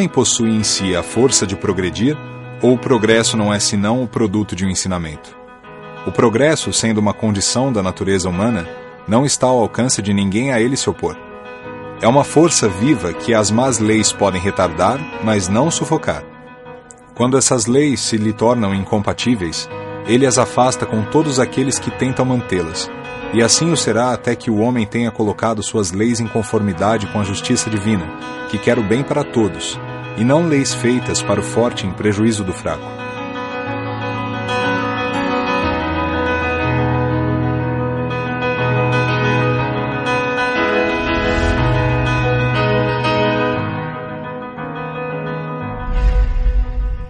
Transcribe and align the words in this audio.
homem 0.00 0.08
possui 0.08 0.48
em 0.48 0.62
si 0.62 0.96
a 0.96 1.02
força 1.02 1.46
de 1.46 1.54
progredir, 1.54 2.16
ou 2.62 2.72
o 2.72 2.78
progresso 2.78 3.36
não 3.36 3.52
é 3.52 3.58
senão 3.58 4.02
o 4.02 4.08
produto 4.08 4.56
de 4.56 4.64
um 4.64 4.70
ensinamento? 4.70 5.36
O 6.06 6.10
progresso, 6.10 6.72
sendo 6.72 6.96
uma 6.96 7.12
condição 7.12 7.70
da 7.70 7.82
natureza 7.82 8.26
humana, 8.26 8.66
não 9.06 9.26
está 9.26 9.46
ao 9.46 9.58
alcance 9.58 10.00
de 10.00 10.14
ninguém 10.14 10.54
a 10.54 10.60
ele 10.60 10.74
se 10.74 10.88
opor. 10.88 11.18
É 12.00 12.08
uma 12.08 12.24
força 12.24 12.66
viva 12.66 13.12
que 13.12 13.34
as 13.34 13.50
más 13.50 13.78
leis 13.78 14.10
podem 14.10 14.40
retardar, 14.40 14.98
mas 15.22 15.48
não 15.48 15.70
sufocar. 15.70 16.24
Quando 17.14 17.36
essas 17.36 17.66
leis 17.66 18.00
se 18.00 18.16
lhe 18.16 18.32
tornam 18.32 18.74
incompatíveis, 18.74 19.68
ele 20.06 20.24
as 20.24 20.38
afasta 20.38 20.86
com 20.86 21.02
todos 21.02 21.38
aqueles 21.38 21.78
que 21.78 21.90
tentam 21.90 22.24
mantê-las, 22.24 22.90
e 23.34 23.42
assim 23.42 23.70
o 23.70 23.76
será 23.76 24.14
até 24.14 24.34
que 24.34 24.50
o 24.50 24.60
homem 24.60 24.86
tenha 24.86 25.10
colocado 25.10 25.62
suas 25.62 25.92
leis 25.92 26.20
em 26.20 26.26
conformidade 26.26 27.06
com 27.08 27.20
a 27.20 27.24
justiça 27.24 27.68
divina, 27.68 28.06
que 28.48 28.58
quer 28.58 28.78
o 28.78 28.82
bem 28.82 29.04
para 29.04 29.22
todos, 29.22 29.78
e 30.16 30.24
não 30.24 30.46
leis 30.46 30.74
feitas 30.74 31.22
para 31.22 31.40
o 31.40 31.42
forte 31.42 31.86
em 31.86 31.92
prejuízo 31.92 32.44
do 32.44 32.52
fraco. 32.52 32.84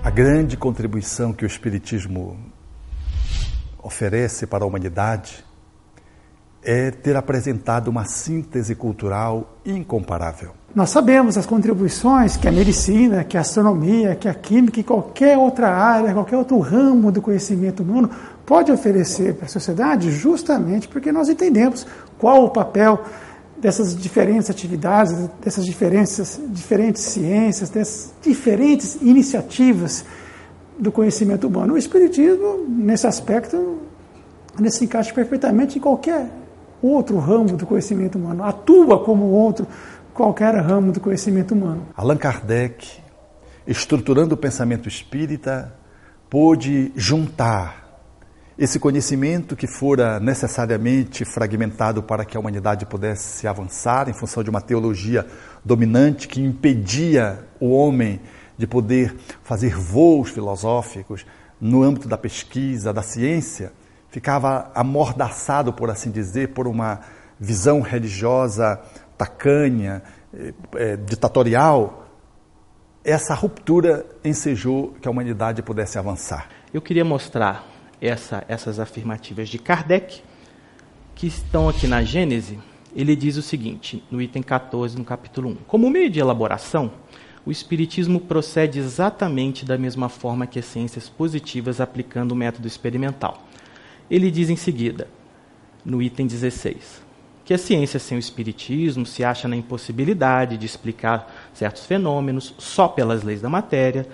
A 0.03 0.11
grande 0.13 0.57
contribuição 0.57 1.33
que 1.33 1.45
o 1.45 1.47
Espiritismo 1.47 2.37
oferece 3.83 4.47
para 4.47 4.65
a 4.65 4.67
humanidade 4.67 5.45
é 6.63 6.91
ter 6.91 7.17
apresentado 7.17 7.89
uma 7.89 8.05
síntese 8.05 8.75
cultural 8.75 9.59
incomparável. 9.65 10.60
Nós 10.73 10.91
sabemos 10.91 11.37
as 11.37 11.47
contribuições 11.47 12.37
que 12.37 12.47
a 12.47 12.53
medicina, 12.53 13.25
que 13.25 13.37
a 13.37 13.41
astronomia, 13.41 14.15
que 14.15 14.29
a 14.29 14.35
química 14.35 14.79
e 14.79 14.85
qualquer 14.85 15.37
outra 15.37 15.69
área, 15.69 16.15
qualquer 16.15 16.37
outro 16.37 16.61
ramo 16.61 17.11
do 17.11 17.21
conhecimento 17.21 17.83
humano 17.83 18.09
pode 18.47 18.71
oferecer 18.71 19.35
para 19.35 19.47
a 19.47 19.49
sociedade, 19.49 20.13
justamente 20.13 20.87
porque 20.87 21.11
nós 21.11 21.29
entendemos 21.29 21.85
qual 22.17 22.45
o 22.45 22.51
papel 22.51 23.01
dessas 23.59 23.97
diferentes 23.97 24.49
atividades, 24.49 25.13
dessas 25.43 25.67
diferentes, 25.67 26.41
diferentes 26.51 27.03
ciências, 27.03 27.69
dessas 27.69 28.15
diferentes 28.23 28.95
iniciativas 29.03 30.05
do 30.79 30.93
conhecimento 30.93 31.49
humano. 31.49 31.75
O 31.75 31.79
Espiritismo, 31.79 32.65
nesse 32.69 33.09
aspecto, 33.09 33.79
se 34.71 34.85
encaixa 34.85 35.13
perfeitamente 35.13 35.79
em 35.79 35.81
qualquer 35.81 36.31
outro 36.81 37.19
ramo 37.19 37.57
do 37.57 37.67
conhecimento 37.67 38.17
humano, 38.17 38.45
atua 38.45 39.05
como 39.05 39.25
outro 39.27 39.67
qualquer 40.21 40.55
ramo 40.57 40.93
do 40.93 41.01
conhecimento 41.01 41.55
humano. 41.55 41.87
Allan 41.97 42.19
Kardec, 42.19 43.01
estruturando 43.67 44.35
o 44.35 44.37
pensamento 44.37 44.87
espírita, 44.87 45.73
pôde 46.29 46.93
juntar 46.95 48.05
esse 48.59 48.79
conhecimento 48.79 49.57
que 49.57 49.67
fora 49.67 50.21
necessariamente 50.21 51.25
fragmentado 51.25 52.03
para 52.03 52.27
que 52.27 52.37
a 52.37 52.41
humanidade 52.41 52.85
pudesse 52.85 53.49
avançar 53.49 54.11
em 54.11 54.13
função 54.13 54.43
de 54.43 54.51
uma 54.51 54.61
teologia 54.61 55.27
dominante 55.65 56.29
que 56.29 56.43
impedia 56.43 57.39
o 57.59 57.71
homem 57.71 58.21
de 58.59 58.67
poder 58.67 59.17
fazer 59.43 59.75
voos 59.75 60.29
filosóficos 60.29 61.25
no 61.59 61.83
âmbito 61.83 62.07
da 62.07 62.19
pesquisa, 62.19 62.93
da 62.93 63.01
ciência, 63.01 63.73
ficava 64.11 64.71
amordaçado, 64.75 65.73
por 65.73 65.89
assim 65.89 66.11
dizer, 66.11 66.49
por 66.49 66.69
uma 66.69 67.01
visão 67.41 67.81
religiosa 67.81 68.79
tacanha, 69.21 70.03
é, 70.75 70.97
ditatorial. 70.97 72.07
Essa 73.05 73.35
ruptura 73.35 74.07
ensejou 74.25 74.95
que 75.01 75.07
a 75.07 75.11
humanidade 75.11 75.63
pudesse 75.63 75.99
avançar. 75.99 76.49
Eu 76.73 76.81
queria 76.81 77.05
mostrar 77.05 77.67
essa, 78.01 78.43
essas 78.49 78.81
afirmativas 78.81 79.51
de 79.51 79.59
Kardec, 79.59 80.23
que 81.15 81.27
estão 81.27 81.69
aqui 81.69 81.87
na 81.87 82.03
Gênese, 82.03 82.59
ele 82.97 83.15
diz 83.15 83.37
o 83.37 83.43
seguinte, 83.43 84.03
no 84.11 84.23
item 84.23 84.43
14, 84.43 84.97
no 84.97 85.05
capítulo 85.05 85.51
1. 85.51 85.57
Como 85.67 85.91
meio 85.91 86.09
de 86.09 86.19
elaboração, 86.19 86.91
o 87.45 87.51
Espiritismo 87.51 88.21
procede 88.21 88.79
exatamente 88.79 89.67
da 89.67 89.77
mesma 89.77 90.09
forma 90.09 90.47
que 90.47 90.59
as 90.59 90.65
ciências 90.65 91.09
positivas 91.11 91.81
aplicando 91.81 92.33
o 92.33 92.37
método 92.37 92.67
experimental. 92.67 93.47
Ele 94.11 94.31
diz 94.31 94.49
em 94.49 94.57
seguida, 94.57 95.09
no 95.85 96.03
item 96.03 96.27
16, 96.27 97.10
que 97.51 97.55
a 97.55 97.59
ciência 97.59 97.99
sem 97.99 98.17
o 98.17 98.21
Espiritismo 98.21 99.05
se 99.05 99.25
acha 99.25 99.49
na 99.49 99.57
impossibilidade 99.57 100.57
de 100.57 100.65
explicar 100.65 101.51
certos 101.53 101.85
fenômenos 101.85 102.55
só 102.59 102.87
pelas 102.87 103.25
leis 103.25 103.41
da 103.41 103.49
matéria, 103.49 104.07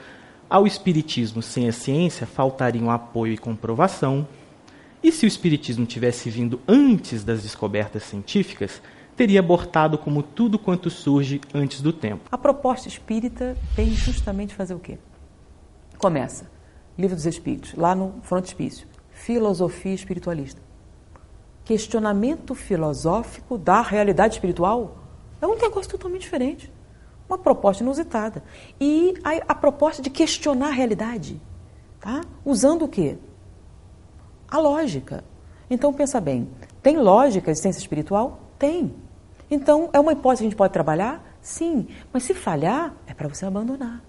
ao 0.49 0.67
Espiritismo 0.67 1.43
sem 1.43 1.69
a 1.69 1.73
ciência 1.73 2.27
faltariam 2.27 2.91
apoio 2.91 3.35
e 3.35 3.37
comprovação. 3.37 4.27
E 5.03 5.13
se 5.13 5.27
o 5.27 5.29
Espiritismo 5.29 5.85
tivesse 5.85 6.31
vindo 6.31 6.59
antes 6.67 7.23
das 7.23 7.43
descobertas 7.43 8.05
científicas, 8.05 8.81
teria 9.15 9.41
abortado 9.41 9.99
como 9.99 10.23
tudo 10.23 10.59
quanto 10.59 10.89
surge 10.89 11.39
antes 11.53 11.83
do 11.83 11.93
tempo. 11.93 12.31
A 12.33 12.39
proposta 12.39 12.89
espírita 12.89 13.55
vem 13.75 13.91
justamente 13.91 14.55
fazer 14.55 14.73
o 14.73 14.79
quê? 14.79 14.97
Começa, 15.99 16.51
Livro 16.97 17.15
dos 17.15 17.27
Espíritos, 17.27 17.75
lá 17.75 17.95
no 17.95 18.15
frontispício, 18.23 18.89
Filosofia 19.11 19.93
Espiritualista. 19.93 20.66
Questionamento 21.67 22.55
filosófico 22.55 23.59
da 23.59 23.83
realidade 23.83 24.37
espiritual 24.37 24.97
é 25.43 25.47
um 25.47 25.57
negócio 25.57 25.91
totalmente 25.91 26.23
diferente 26.23 26.73
uma 27.29 27.39
proposta 27.39 27.83
inusitada. 27.83 28.43
E 28.81 29.15
a, 29.23 29.53
a, 29.53 29.55
proposta 29.55 30.01
de 30.01 30.11
questionar 30.11 30.69
a 30.69 30.73
realidade, 30.73 31.41
tá? 32.01 32.23
usando 32.45 32.85
o 32.85 32.89
quê? 32.89 33.19
A 34.49 34.59
lógica. 34.59 35.25
Então, 35.69 35.93
pensa 35.93 36.21
bem, 36.21 36.49
tem 36.83 36.97
lógica 36.99 37.51
a 37.51 37.53
existência 37.53 37.81
espiritual? 37.81 38.41
Tem. 38.59 38.95
Então, 39.51 39.91
é 39.93 40.01
uma 40.01 40.13
hipótese 40.13 40.43
que 40.43 40.47
a 40.47 40.51
gente 40.51 40.59
pode 40.59 40.73
trabalhar? 40.73 41.37
Sim. 41.41 41.89
Mas 42.13 42.23
se 42.23 42.35
falhar, 42.35 42.95
é 43.07 43.15
para 43.15 43.29
você 43.29 43.45
abandonar. 43.45 44.03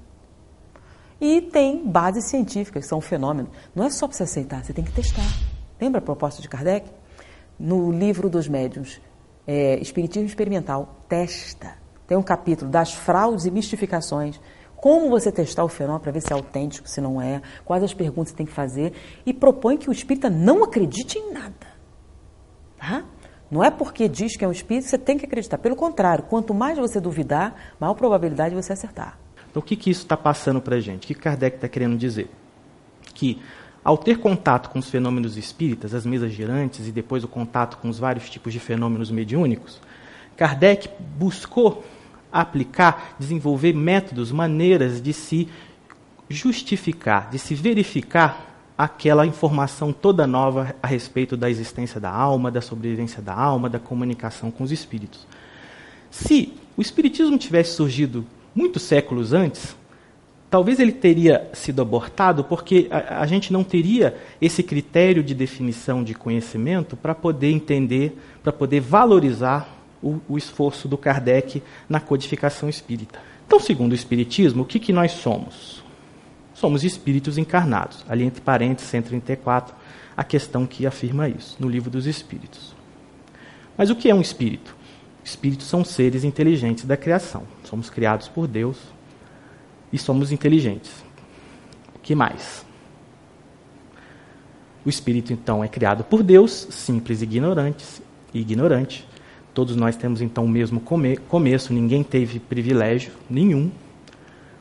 E 1.19 1.41
tem 1.41 1.83
bases 1.87 2.25
científicas, 2.25 2.83
que 2.83 2.89
são 2.89 2.99
um 2.99 3.01
fenômeno. 3.01 3.49
Não 3.73 3.83
é 3.83 3.89
só 3.89 4.07
para 4.07 4.15
você 4.15 4.23
aceitar, 4.23 4.63
você 4.63 4.71
tem 4.71 4.83
que 4.83 4.91
testar. 4.91 5.25
Lembra 5.81 5.99
a 5.99 6.01
proposta 6.01 6.41
de 6.41 6.47
Kardec? 6.47 6.87
No 7.59 7.91
livro 7.91 8.29
dos 8.29 8.47
médiuns, 8.47 9.01
é, 9.45 9.79
Espiritismo 9.79 10.27
Experimental, 10.27 11.03
testa 11.07 11.87
tem 12.07 12.17
um 12.17 12.23
capítulo 12.23 12.71
das 12.71 12.93
fraudes 12.93 13.45
e 13.45 13.51
mistificações. 13.51 14.39
Como 14.77 15.09
você 15.09 15.31
testar 15.31 15.65
o 15.65 15.67
fenômeno 15.67 15.99
para 15.99 16.11
ver 16.11 16.21
se 16.21 16.31
é 16.31 16.35
autêntico, 16.35 16.87
se 16.87 17.01
não 17.01 17.21
é, 17.21 17.41
quais 17.65 17.83
as 17.83 17.93
perguntas 17.93 18.29
você 18.29 18.37
tem 18.37 18.45
que 18.45 18.51
fazer, 18.51 18.93
e 19.25 19.33
propõe 19.33 19.75
que 19.75 19.89
o 19.89 19.91
espírita 19.91 20.29
não 20.29 20.63
acredite 20.63 21.17
em 21.17 21.33
nada. 21.33 21.67
Tá? 22.77 23.03
Não 23.51 23.63
é 23.63 23.69
porque 23.69 24.07
diz 24.07 24.37
que 24.37 24.45
é 24.45 24.47
um 24.47 24.51
espírito 24.51 24.87
você 24.87 24.97
tem 24.97 25.17
que 25.17 25.25
acreditar. 25.25 25.57
Pelo 25.57 25.75
contrário, 25.75 26.23
quanto 26.23 26.53
mais 26.53 26.77
você 26.77 27.01
duvidar, 27.01 27.73
maior 27.79 27.95
probabilidade 27.95 28.55
de 28.55 28.61
você 28.61 28.71
acertar. 28.71 29.17
Então, 29.49 29.61
o 29.61 29.65
que, 29.65 29.75
que 29.75 29.89
isso 29.89 30.03
está 30.03 30.15
passando 30.15 30.61
para 30.61 30.75
a 30.75 30.79
gente? 30.79 31.03
O 31.03 31.07
que 31.07 31.15
Kardec 31.15 31.57
está 31.57 31.67
querendo 31.67 31.97
dizer? 31.97 32.29
Que, 33.13 33.41
ao 33.87 33.97
ter 33.97 34.17
contato 34.19 34.69
com 34.69 34.79
os 34.79 34.89
fenômenos 34.89 35.37
espíritas, 35.37 35.93
as 35.93 36.05
mesas 36.05 36.33
girantes 36.33 36.89
e 36.89 36.91
depois 36.91 37.23
o 37.23 37.27
contato 37.27 37.77
com 37.77 37.87
os 37.87 37.97
vários 37.97 38.29
tipos 38.29 38.51
de 38.51 38.59
fenômenos 38.59 39.09
mediúnicos, 39.09 39.79
Kardec 40.35 40.89
buscou 41.17 41.85
aplicar, 42.29 43.15
desenvolver 43.17 43.71
métodos, 43.71 44.29
maneiras 44.29 45.01
de 45.01 45.13
se 45.13 45.47
justificar, 46.27 47.29
de 47.29 47.39
se 47.39 47.55
verificar 47.55 48.57
aquela 48.77 49.25
informação 49.25 49.93
toda 49.93 50.27
nova 50.27 50.75
a 50.83 50.87
respeito 50.87 51.37
da 51.37 51.49
existência 51.49 51.97
da 51.97 52.11
alma, 52.11 52.51
da 52.51 52.59
sobrevivência 52.59 53.21
da 53.21 53.33
alma, 53.33 53.69
da 53.69 53.79
comunicação 53.79 54.51
com 54.51 54.65
os 54.65 54.71
espíritos. 54.73 55.25
Se 56.11 56.53
o 56.75 56.81
espiritismo 56.81 57.37
tivesse 57.37 57.75
surgido 57.77 58.25
muitos 58.53 58.81
séculos 58.81 59.31
antes, 59.31 59.77
talvez 60.49 60.79
ele 60.79 60.91
teria 60.91 61.49
sido 61.53 61.81
abortado 61.81 62.43
porque 62.43 62.87
a, 62.89 63.21
a 63.21 63.25
gente 63.25 63.51
não 63.51 63.63
teria 63.63 64.15
esse 64.41 64.63
critério 64.63 65.23
de 65.23 65.33
definição 65.33 66.03
de 66.03 66.13
conhecimento 66.13 66.95
para 66.95 67.13
poder 67.13 67.51
entender, 67.51 68.17
para 68.43 68.51
poder 68.51 68.79
valorizar 68.79 69.77
o, 70.01 70.19
o 70.27 70.37
esforço 70.37 70.87
do 70.87 70.97
Kardec 70.97 71.61
na 71.89 71.99
codificação 71.99 72.69
espírita. 72.69 73.19
Então, 73.45 73.59
segundo 73.59 73.93
o 73.93 73.95
Espiritismo, 73.95 74.63
o 74.63 74.65
que, 74.65 74.79
que 74.79 74.91
nós 74.91 75.13
somos? 75.13 75.83
Somos 76.53 76.83
espíritos 76.83 77.37
encarnados. 77.37 78.03
Ali 78.09 78.25
entre 78.25 78.41
parênteses, 78.41 78.89
134, 78.89 79.73
a 80.15 80.23
questão 80.23 80.65
que 80.65 80.85
afirma 80.85 81.29
isso, 81.29 81.55
no 81.59 81.69
livro 81.69 81.89
dos 81.89 82.05
Espíritos. 82.05 82.75
Mas 83.77 83.89
o 83.89 83.95
que 83.95 84.09
é 84.09 84.15
um 84.15 84.21
espírito? 84.21 84.75
Espíritos 85.23 85.67
são 85.67 85.85
seres 85.85 86.23
inteligentes 86.23 86.83
da 86.83 86.97
criação. 86.97 87.43
Somos 87.63 87.89
criados 87.89 88.27
por 88.27 88.47
Deus 88.47 88.77
e 89.91 89.97
somos 89.97 90.31
inteligentes. 90.31 90.91
O 91.95 91.99
que 91.99 92.15
mais? 92.15 92.65
O 94.85 94.89
espírito, 94.89 95.33
então, 95.33 95.63
é 95.63 95.67
criado 95.67 96.03
por 96.03 96.23
Deus, 96.23 96.67
simples 96.71 97.21
e 97.21 97.25
ignorante, 97.25 97.85
ignorante, 98.33 99.05
Todos 99.57 99.75
nós 99.75 99.95
temos 99.95 100.21
então 100.21 100.45
o 100.45 100.47
mesmo 100.47 100.79
come 100.79 101.17
começo, 101.17 101.73
ninguém 101.73 102.03
teve 102.03 102.39
privilégio 102.39 103.11
nenhum. 103.27 103.71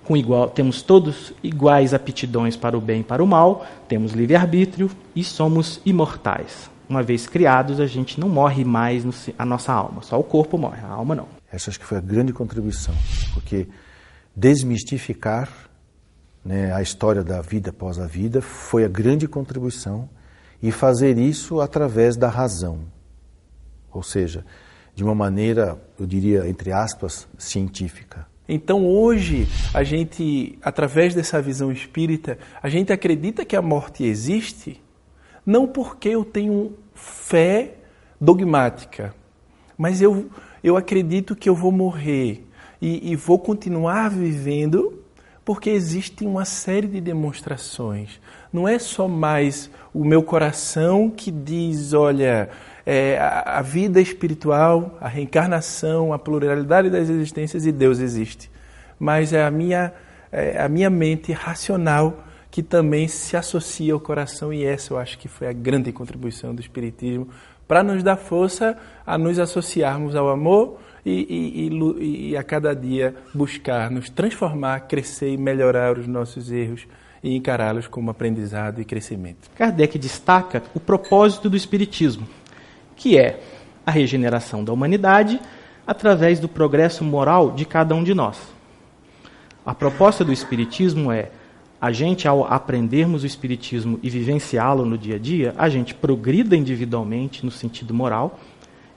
com 0.02 0.16
igual, 0.16 0.48
temos 0.48 0.80
todos 0.80 1.34
iguais 1.42 1.92
aptidões 1.92 2.56
para 2.56 2.78
o 2.78 2.80
bem 2.80 3.02
e 3.02 3.04
para 3.04 3.22
o 3.22 3.26
mal, 3.26 3.66
temos 3.86 4.12
livre-arbítrio 4.12 4.90
e 5.14 5.22
somos 5.22 5.82
imortais. 5.84 6.70
Uma 6.88 7.02
vez 7.02 7.26
criados, 7.26 7.78
a 7.78 7.86
gente 7.86 8.18
não 8.18 8.30
morre 8.30 8.64
mais 8.64 9.04
no, 9.04 9.12
a 9.38 9.44
nossa 9.44 9.70
alma, 9.70 10.00
só 10.00 10.18
o 10.18 10.24
corpo 10.24 10.56
morre, 10.56 10.80
a 10.82 10.88
alma 10.88 11.14
não. 11.14 11.28
Essa 11.52 11.68
acho 11.68 11.78
que 11.78 11.84
foi 11.84 11.98
a 11.98 12.00
grande 12.00 12.32
contribuição, 12.32 12.94
porque 13.34 13.66
desmistificar 14.36 15.48
né, 16.44 16.72
a 16.72 16.82
história 16.82 17.24
da 17.24 17.40
vida 17.40 17.70
após 17.70 17.98
a 17.98 18.06
vida 18.06 18.42
foi 18.42 18.84
a 18.84 18.88
grande 18.88 19.26
contribuição 19.26 20.08
e 20.62 20.70
fazer 20.70 21.18
isso 21.18 21.60
através 21.60 22.16
da 22.16 22.28
razão, 22.28 22.80
ou 23.90 24.02
seja, 24.02 24.44
de 24.94 25.02
uma 25.02 25.14
maneira, 25.14 25.80
eu 25.98 26.06
diria, 26.06 26.48
entre 26.48 26.72
aspas, 26.72 27.26
científica. 27.38 28.26
Então 28.48 28.86
hoje, 28.86 29.48
a 29.74 29.82
gente, 29.82 30.58
através 30.62 31.14
dessa 31.14 31.42
visão 31.42 31.72
espírita, 31.72 32.38
a 32.62 32.68
gente 32.68 32.92
acredita 32.92 33.44
que 33.44 33.56
a 33.56 33.62
morte 33.62 34.04
existe, 34.04 34.80
não 35.44 35.66
porque 35.66 36.10
eu 36.10 36.24
tenho 36.24 36.74
fé 36.94 37.74
dogmática, 38.20 39.14
mas 39.76 40.00
eu, 40.00 40.30
eu 40.62 40.76
acredito 40.76 41.34
que 41.34 41.48
eu 41.48 41.54
vou 41.54 41.72
morrer 41.72 42.45
e, 42.80 43.12
e 43.12 43.16
vou 43.16 43.38
continuar 43.38 44.10
vivendo 44.10 45.02
porque 45.44 45.70
existe 45.70 46.24
uma 46.24 46.44
série 46.44 46.88
de 46.88 47.00
demonstrações. 47.00 48.20
Não 48.52 48.66
é 48.66 48.80
só 48.80 49.06
mais 49.06 49.70
o 49.94 50.04
meu 50.04 50.20
coração 50.22 51.08
que 51.08 51.30
diz, 51.30 51.92
olha, 51.92 52.50
é, 52.84 53.16
a, 53.18 53.58
a, 53.58 53.62
vida 53.62 54.00
espiritual, 54.00 54.98
a 55.00 55.06
reencarnação, 55.06 56.12
a 56.12 56.18
pluralidade 56.18 56.90
das 56.90 57.08
existências 57.08 57.64
e 57.64 57.70
Deus 57.70 58.00
existe. 58.00 58.50
Mas 58.98 59.32
é 59.32 59.44
a 59.44 59.50
minha, 59.50 59.92
é 60.32 60.60
a 60.60 60.68
minha 60.68 60.90
mente 60.90 61.32
racional 61.32 62.24
que 62.50 62.62
também 62.62 63.06
se 63.06 63.36
associa 63.36 63.92
ao 63.92 64.00
coração 64.00 64.52
e 64.52 64.64
essa 64.64 64.94
eu 64.94 64.98
acho 64.98 65.18
que 65.18 65.28
foi 65.28 65.46
a 65.46 65.52
grande 65.52 65.92
contribuição 65.92 66.54
do 66.54 66.60
Espiritismo 66.60 67.28
para 67.68 67.82
nos 67.82 68.02
dar 68.02 68.16
força 68.16 68.76
a 69.06 69.18
nos 69.18 69.38
associarmos 69.38 70.16
ao 70.16 70.28
amor 70.28 70.78
e, 71.06 71.70
e, 71.70 72.30
e, 72.30 72.36
a 72.36 72.42
cada 72.42 72.74
dia 72.74 73.14
buscar 73.32 73.92
nos 73.92 74.10
transformar, 74.10 74.80
crescer 74.80 75.32
e 75.32 75.36
melhorar 75.36 75.96
os 75.96 76.08
nossos 76.08 76.50
erros 76.50 76.84
e 77.22 77.36
encará-los 77.36 77.86
como 77.86 78.10
aprendizado 78.10 78.80
e 78.80 78.84
crescimento. 78.84 79.48
Kardec 79.54 79.96
destaca 80.00 80.64
o 80.74 80.80
propósito 80.80 81.48
do 81.48 81.56
Espiritismo, 81.56 82.26
que 82.96 83.16
é 83.16 83.38
a 83.86 83.92
regeneração 83.92 84.64
da 84.64 84.72
humanidade 84.72 85.40
através 85.86 86.40
do 86.40 86.48
progresso 86.48 87.04
moral 87.04 87.52
de 87.52 87.64
cada 87.64 87.94
um 87.94 88.02
de 88.02 88.12
nós. 88.12 88.38
A 89.64 89.72
proposta 89.72 90.24
do 90.24 90.32
Espiritismo 90.32 91.12
é 91.12 91.30
a 91.80 91.92
gente, 91.92 92.26
ao 92.26 92.44
aprendermos 92.52 93.22
o 93.22 93.26
Espiritismo 93.26 94.00
e 94.02 94.10
vivenciá-lo 94.10 94.84
no 94.84 94.98
dia 94.98 95.16
a 95.16 95.18
dia, 95.18 95.54
a 95.56 95.68
gente 95.68 95.94
progrida 95.94 96.56
individualmente 96.56 97.44
no 97.44 97.50
sentido 97.52 97.94
moral 97.94 98.40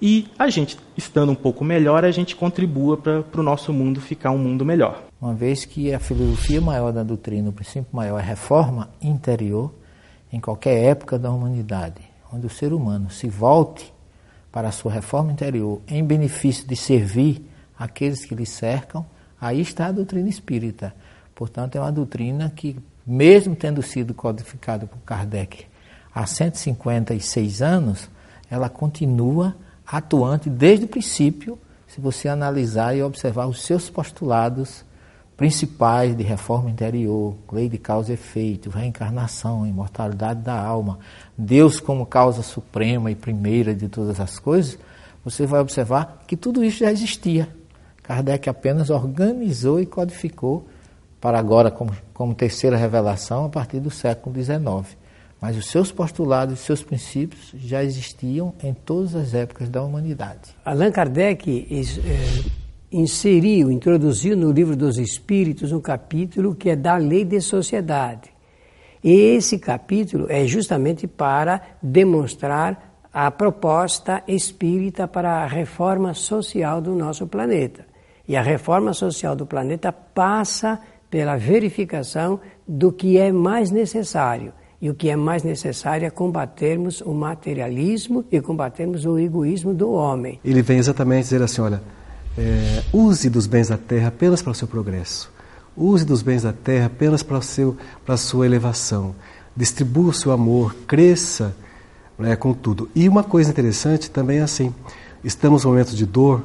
e 0.02 0.28
a 0.38 0.50
gente, 0.50 0.78
estando 0.96 1.32
um 1.32 1.36
pouco 1.36 1.64
melhor, 1.64 2.06
a 2.06 2.12
gente 2.12 2.36
contribua 2.36 2.98
para 2.98 3.40
o 3.40 3.44
nosso 3.44 3.74
mundo 3.74 4.00
ficar 4.00 4.32
um 4.32 4.38
mundo 4.38 4.66
melhor. 4.66 5.04
Uma 5.22 5.34
vez 5.34 5.66
que 5.66 5.94
a 5.94 6.00
filosofia 6.00 6.62
maior 6.62 6.94
da 6.94 7.04
doutrina, 7.04 7.50
o 7.50 7.54
princípio 7.54 7.88
maior 7.92 8.18
é 8.18 8.22
a 8.22 8.26
reforma 8.26 8.90
interior 9.02 9.74
em 10.32 10.40
qualquer 10.40 10.86
época 10.86 11.20
da 11.20 11.30
humanidade, 11.30 12.02
onde 12.32 12.46
o 12.46 12.50
ser 12.50 12.72
humano 12.72 13.10
se 13.10 13.28
volte 13.28 13.94
para 14.52 14.70
a 14.70 14.72
sua 14.72 14.92
reforma 14.92 15.32
interior 15.32 15.82
em 15.88 16.04
benefício 16.04 16.66
de 16.66 16.76
servir 16.76 17.46
aqueles 17.78 18.24
que 18.24 18.34
lhe 18.34 18.46
cercam, 18.46 19.06
aí 19.40 19.60
está 19.60 19.88
a 19.88 19.92
doutrina 19.92 20.30
espírita. 20.30 20.96
Portanto, 21.36 21.76
é 21.76 21.80
uma 21.80 21.92
doutrina 21.92 22.50
que, 22.54 22.78
mesmo 23.06 23.56
tendo 23.56 23.82
sido 23.82 24.14
codificada 24.14 24.86
por 24.86 25.00
Kardec 25.00 25.66
há 26.14 26.26
156 26.26 27.62
anos, 27.62 28.10
ela 28.50 28.70
continua 28.70 29.56
atuante 29.92 30.50
desde 30.50 30.86
o 30.86 30.88
princípio, 30.88 31.58
se 31.88 32.00
você 32.00 32.28
analisar 32.28 32.96
e 32.96 33.02
observar 33.02 33.48
os 33.48 33.64
seus 33.64 33.90
postulados 33.90 34.86
principais 35.36 36.16
de 36.16 36.22
reforma 36.22 36.70
interior, 36.70 37.36
lei 37.52 37.68
de 37.68 37.78
causa 37.78 38.12
e 38.12 38.14
efeito, 38.14 38.70
reencarnação, 38.70 39.66
imortalidade 39.66 40.42
da 40.42 40.62
alma, 40.62 41.00
Deus 41.38 41.80
como 41.80 42.06
causa 42.06 42.44
suprema 42.44 43.10
e 43.10 43.16
primeira 43.16 43.74
de 43.74 43.88
todas 43.88 44.20
as 44.20 44.38
coisas, 44.38 44.78
você 45.24 45.46
vai 45.46 45.62
observar 45.62 46.24
que 46.28 46.38
tudo 46.38 46.64
isso 46.64 46.80
já 46.80 46.92
existia. 46.92 47.50
Kardec 48.04 48.50
apenas 48.50 48.90
organizou 48.90 49.80
e 49.80 49.86
codificou 49.86 50.68
para 51.22 51.40
agora 51.40 51.72
como, 51.72 51.92
como 52.14 52.36
terceira 52.36 52.78
revelação 52.78 53.46
a 53.46 53.50
partir 53.50 53.80
do 53.80 53.90
século 53.90 54.36
XIX. 54.36 54.98
Mas 55.42 55.56
os 55.56 55.68
seus 55.68 55.92
postulados, 55.92 56.60
os 56.60 56.66
seus 56.66 56.84
princípios 56.84 57.54
já 57.56 57.84
existiam 57.84 58.54
em 58.62 58.74
todas 58.74 59.16
as 59.16 59.34
épocas 59.34 59.70
da 59.70 59.82
humanidade. 59.82 60.56
Allan 60.66 60.92
Kardec 60.92 61.68
é, 61.72 62.44
inseriu, 62.92 63.72
introduziu 63.72 64.36
no 64.36 64.52
livro 64.52 64.76
dos 64.76 64.98
Espíritos 64.98 65.72
um 65.72 65.80
capítulo 65.80 66.54
que 66.56 66.70
é 66.70 66.76
da 66.76 66.98
lei 66.98 67.24
de 67.24 67.40
sociedade. 67.40 68.30
E 69.02 69.12
esse 69.12 69.58
capítulo 69.58 70.28
é 70.30 70.46
justamente 70.46 71.08
para 71.08 71.62
demonstrar 71.82 72.90
a 73.14 73.32
proposta 73.32 74.22
espírita 74.28 75.08
para 75.08 75.44
a 75.44 75.48
reforma 75.48 76.14
social 76.14 76.82
do 76.82 76.94
nosso 76.94 77.26
planeta. 77.28 77.86
E 78.28 78.36
a 78.36 78.42
reforma 78.42 78.94
social 78.94 79.36
do 79.36 79.46
planeta 79.46 79.92
passa 79.92 80.80
pela 81.10 81.38
verificação 81.38 82.40
do 82.68 82.92
que 82.92 83.18
é 83.18 83.32
mais 83.32 83.72
necessário. 83.72 84.54
E 84.82 84.90
o 84.90 84.96
que 84.96 85.10
é 85.10 85.16
mais 85.16 85.44
necessário 85.44 86.06
é 86.06 86.10
combatermos 86.10 87.02
o 87.02 87.14
materialismo 87.14 88.24
e 88.32 88.40
combatermos 88.40 89.06
o 89.06 89.20
egoísmo 89.20 89.74
do 89.74 89.92
homem. 89.92 90.40
Ele 90.44 90.62
vem 90.62 90.78
exatamente 90.78 91.24
dizer 91.24 91.42
assim: 91.42 91.62
olha, 91.62 91.82
é, 92.38 92.84
use 92.94 93.30
dos 93.30 93.46
bens 93.46 93.68
da 93.68 93.78
terra 93.78 94.08
apenas 94.08 94.42
para 94.42 94.52
o 94.52 94.56
seu 94.56 94.68
progresso. 94.68 95.32
Use 95.76 96.06
dos 96.06 96.22
bens 96.22 96.44
da 96.44 96.54
terra 96.54 96.86
apenas 96.86 97.22
para, 97.22 97.38
o 97.38 97.42
seu, 97.42 97.76
para 98.06 98.16
a 98.16 98.18
sua 98.18 98.46
elevação. 98.46 99.14
Distribua 99.56 100.12
o 100.12 100.14
seu 100.14 100.32
amor, 100.32 100.74
cresça 100.88 101.54
né, 102.18 102.36
com 102.38 102.54
tudo. 102.54 102.90
E 102.96 103.08
uma 103.10 103.24
coisa 103.24 103.50
interessante 103.50 104.10
também 104.10 104.40
é 104.40 104.44
assim: 104.44 104.74
estamos 105.24 105.66
em 105.66 105.68
momentos 105.68 105.96
de 105.96 106.06
dor, 106.06 106.42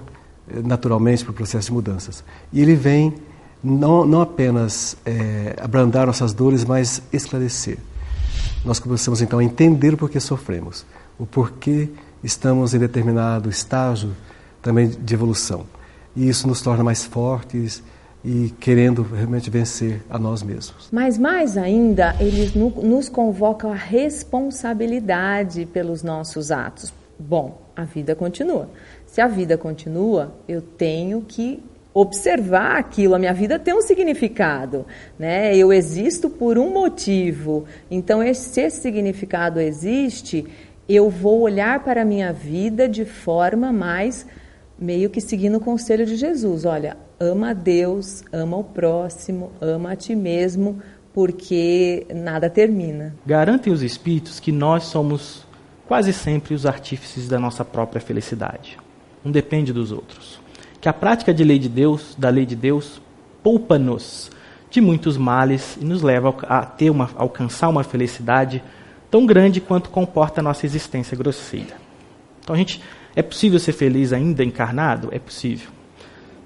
eh, 0.49 0.61
naturalmente, 0.64 1.23
para 1.23 1.30
o 1.30 1.35
processo 1.35 1.68
de 1.68 1.73
mudanças. 1.73 2.25
E 2.52 2.61
ele 2.61 2.75
vem 2.75 3.14
não, 3.62 4.04
não 4.04 4.20
apenas 4.20 4.97
é, 5.06 5.56
abrandar 5.61 6.06
nossas 6.06 6.32
dores, 6.32 6.64
mas 6.64 7.00
esclarecer. 7.12 7.78
Nós 8.64 8.78
começamos 8.78 9.21
então 9.21 9.38
a 9.40 9.44
entender 9.44 9.92
o 9.92 9.97
porquê 9.97 10.18
sofremos, 10.18 10.87
o 11.18 11.26
porquê 11.26 11.90
estamos 12.23 12.73
em 12.73 12.78
determinado 12.78 13.50
estágio 13.50 14.12
também 14.62 14.88
de 14.88 15.12
evolução. 15.12 15.66
E 16.16 16.26
isso 16.26 16.49
nos 16.49 16.62
torna 16.62 16.83
mais 16.83 17.04
fortes 17.04 17.83
e 18.25 18.54
querendo 18.59 19.02
realmente 19.02 19.50
vencer 19.50 20.02
a 20.09 20.18
nós 20.18 20.42
mesmos. 20.42 20.88
Mas 20.90 21.18
mais 21.18 21.59
ainda, 21.59 22.16
ele 22.18 22.50
nos 22.56 23.11
convoca 23.11 23.68
a 23.68 23.75
responsabilidade 23.75 25.66
pelos 25.66 26.02
nossos 26.02 26.50
atos. 26.50 26.90
Bom, 27.18 27.61
a 27.76 27.85
vida 27.85 28.14
continua. 28.14 28.71
Se 29.06 29.21
a 29.21 29.28
vida 29.28 29.59
continua, 29.59 30.33
eu 30.49 30.62
tenho 30.62 31.21
que 31.21 31.62
observar 31.94 32.76
aquilo, 32.76 33.14
a 33.14 33.18
minha 33.20 33.32
vida 33.32 33.56
tem 33.56 33.72
um 33.72 33.80
significado, 33.80 34.84
né? 35.16 35.56
Eu 35.56 35.72
existo 35.72 36.28
por 36.28 36.58
um 36.58 36.70
motivo. 36.70 37.64
Então, 37.88 38.20
se 38.34 38.60
esse 38.60 38.80
significado 38.80 39.60
existe, 39.60 40.44
eu 40.88 41.08
vou 41.08 41.40
olhar 41.42 41.84
para 41.84 42.02
a 42.02 42.04
minha 42.04 42.32
vida 42.32 42.88
de 42.88 43.04
forma 43.04 43.72
mais 43.72 44.26
meio 44.76 45.08
que 45.08 45.20
seguindo 45.20 45.58
o 45.58 45.60
conselho 45.60 46.04
de 46.04 46.16
Jesus. 46.16 46.64
Olha, 46.64 46.96
ama 47.20 47.50
a 47.50 47.54
Deus, 47.54 48.24
ama 48.32 48.56
o 48.56 48.64
próximo, 48.64 49.52
ama 49.60 49.92
a 49.92 49.96
ti 49.96 50.16
mesmo, 50.16 50.82
porque 51.12 52.08
nada 52.12 52.50
termina. 52.50 53.14
Garantem 53.24 53.72
os 53.72 53.84
espíritos 53.84 54.40
que 54.40 54.50
nós 54.50 54.82
somos 54.84 55.46
quase 55.86 56.12
sempre 56.12 56.54
os 56.54 56.66
artífices 56.66 57.28
da 57.28 57.38
nossa 57.38 57.64
própria 57.64 58.00
felicidade. 58.00 58.76
Não 59.24 59.30
depende 59.30 59.72
dos 59.72 59.92
outros 59.92 60.43
que 60.85 60.88
a 60.91 60.93
prática 60.93 61.33
de 61.33 61.43
lei 61.43 61.59
de 61.59 61.67
Deus, 61.71 62.14
da 62.19 62.29
lei 62.29 62.45
de 62.45 62.55
Deus, 62.55 63.00
poupa-nos 63.43 64.31
de 64.71 64.83
muitos 64.83 65.17
males 65.17 65.79
e 65.81 65.85
nos 65.87 66.03
leva 66.03 66.37
a 66.43 66.67
ter 66.67 66.91
uma, 66.91 67.07
a 67.17 67.23
alcançar 67.23 67.71
uma 67.71 67.83
felicidade 67.83 68.62
tão 69.11 69.25
grande 69.25 69.62
quanto 69.62 69.88
comporta 69.88 70.43
a 70.43 70.45
nossa 70.45 70.67
existência 70.67 71.17
grosseira. 71.17 71.75
Então 72.38 72.55
a 72.55 72.59
gente 72.59 72.83
é 73.17 73.23
possível 73.23 73.59
ser 73.59 73.73
feliz 73.73 74.12
ainda 74.12 74.45
encarnado? 74.45 75.09
É 75.11 75.19
possível, 75.19 75.71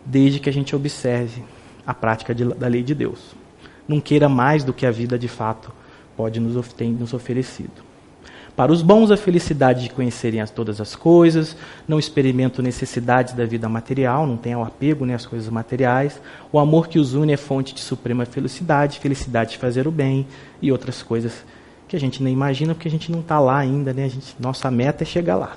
desde 0.06 0.38
que 0.38 0.48
a 0.48 0.52
gente 0.52 0.76
observe 0.76 1.42
a 1.84 1.92
prática 1.92 2.32
de, 2.32 2.44
da 2.44 2.68
lei 2.68 2.84
de 2.84 2.94
Deus. 2.94 3.34
Não 3.88 4.00
queira 4.00 4.28
mais 4.28 4.62
do 4.62 4.72
que 4.72 4.86
a 4.86 4.92
vida 4.92 5.18
de 5.18 5.26
fato 5.26 5.72
pode 6.16 6.38
nos, 6.38 6.72
ter 6.74 6.86
nos 6.86 7.12
oferecido. 7.12 7.87
Para 8.58 8.72
os 8.72 8.82
bons, 8.82 9.12
a 9.12 9.16
felicidade 9.16 9.84
de 9.84 9.90
conhecerem 9.90 10.40
as, 10.40 10.50
todas 10.50 10.80
as 10.80 10.96
coisas, 10.96 11.56
não 11.86 11.96
experimentam 11.96 12.60
necessidades 12.60 13.32
da 13.32 13.46
vida 13.46 13.68
material, 13.68 14.26
não 14.26 14.36
têm 14.36 14.52
apego 14.52 15.06
né, 15.06 15.14
às 15.14 15.24
coisas 15.24 15.48
materiais. 15.48 16.20
O 16.50 16.58
amor 16.58 16.88
que 16.88 16.98
os 16.98 17.14
une 17.14 17.32
é 17.32 17.36
fonte 17.36 17.72
de 17.72 17.80
suprema 17.80 18.26
felicidade, 18.26 18.98
felicidade 18.98 19.52
de 19.52 19.58
fazer 19.58 19.86
o 19.86 19.92
bem 19.92 20.26
e 20.60 20.72
outras 20.72 21.04
coisas 21.04 21.44
que 21.86 21.94
a 21.94 22.00
gente 22.00 22.20
nem 22.20 22.32
imagina 22.32 22.74
porque 22.74 22.88
a 22.88 22.90
gente 22.90 23.12
não 23.12 23.20
está 23.20 23.38
lá 23.38 23.58
ainda. 23.58 23.92
Né? 23.92 24.08
Gente, 24.08 24.34
nossa 24.40 24.68
meta 24.72 25.04
é 25.04 25.06
chegar 25.06 25.36
lá. 25.36 25.56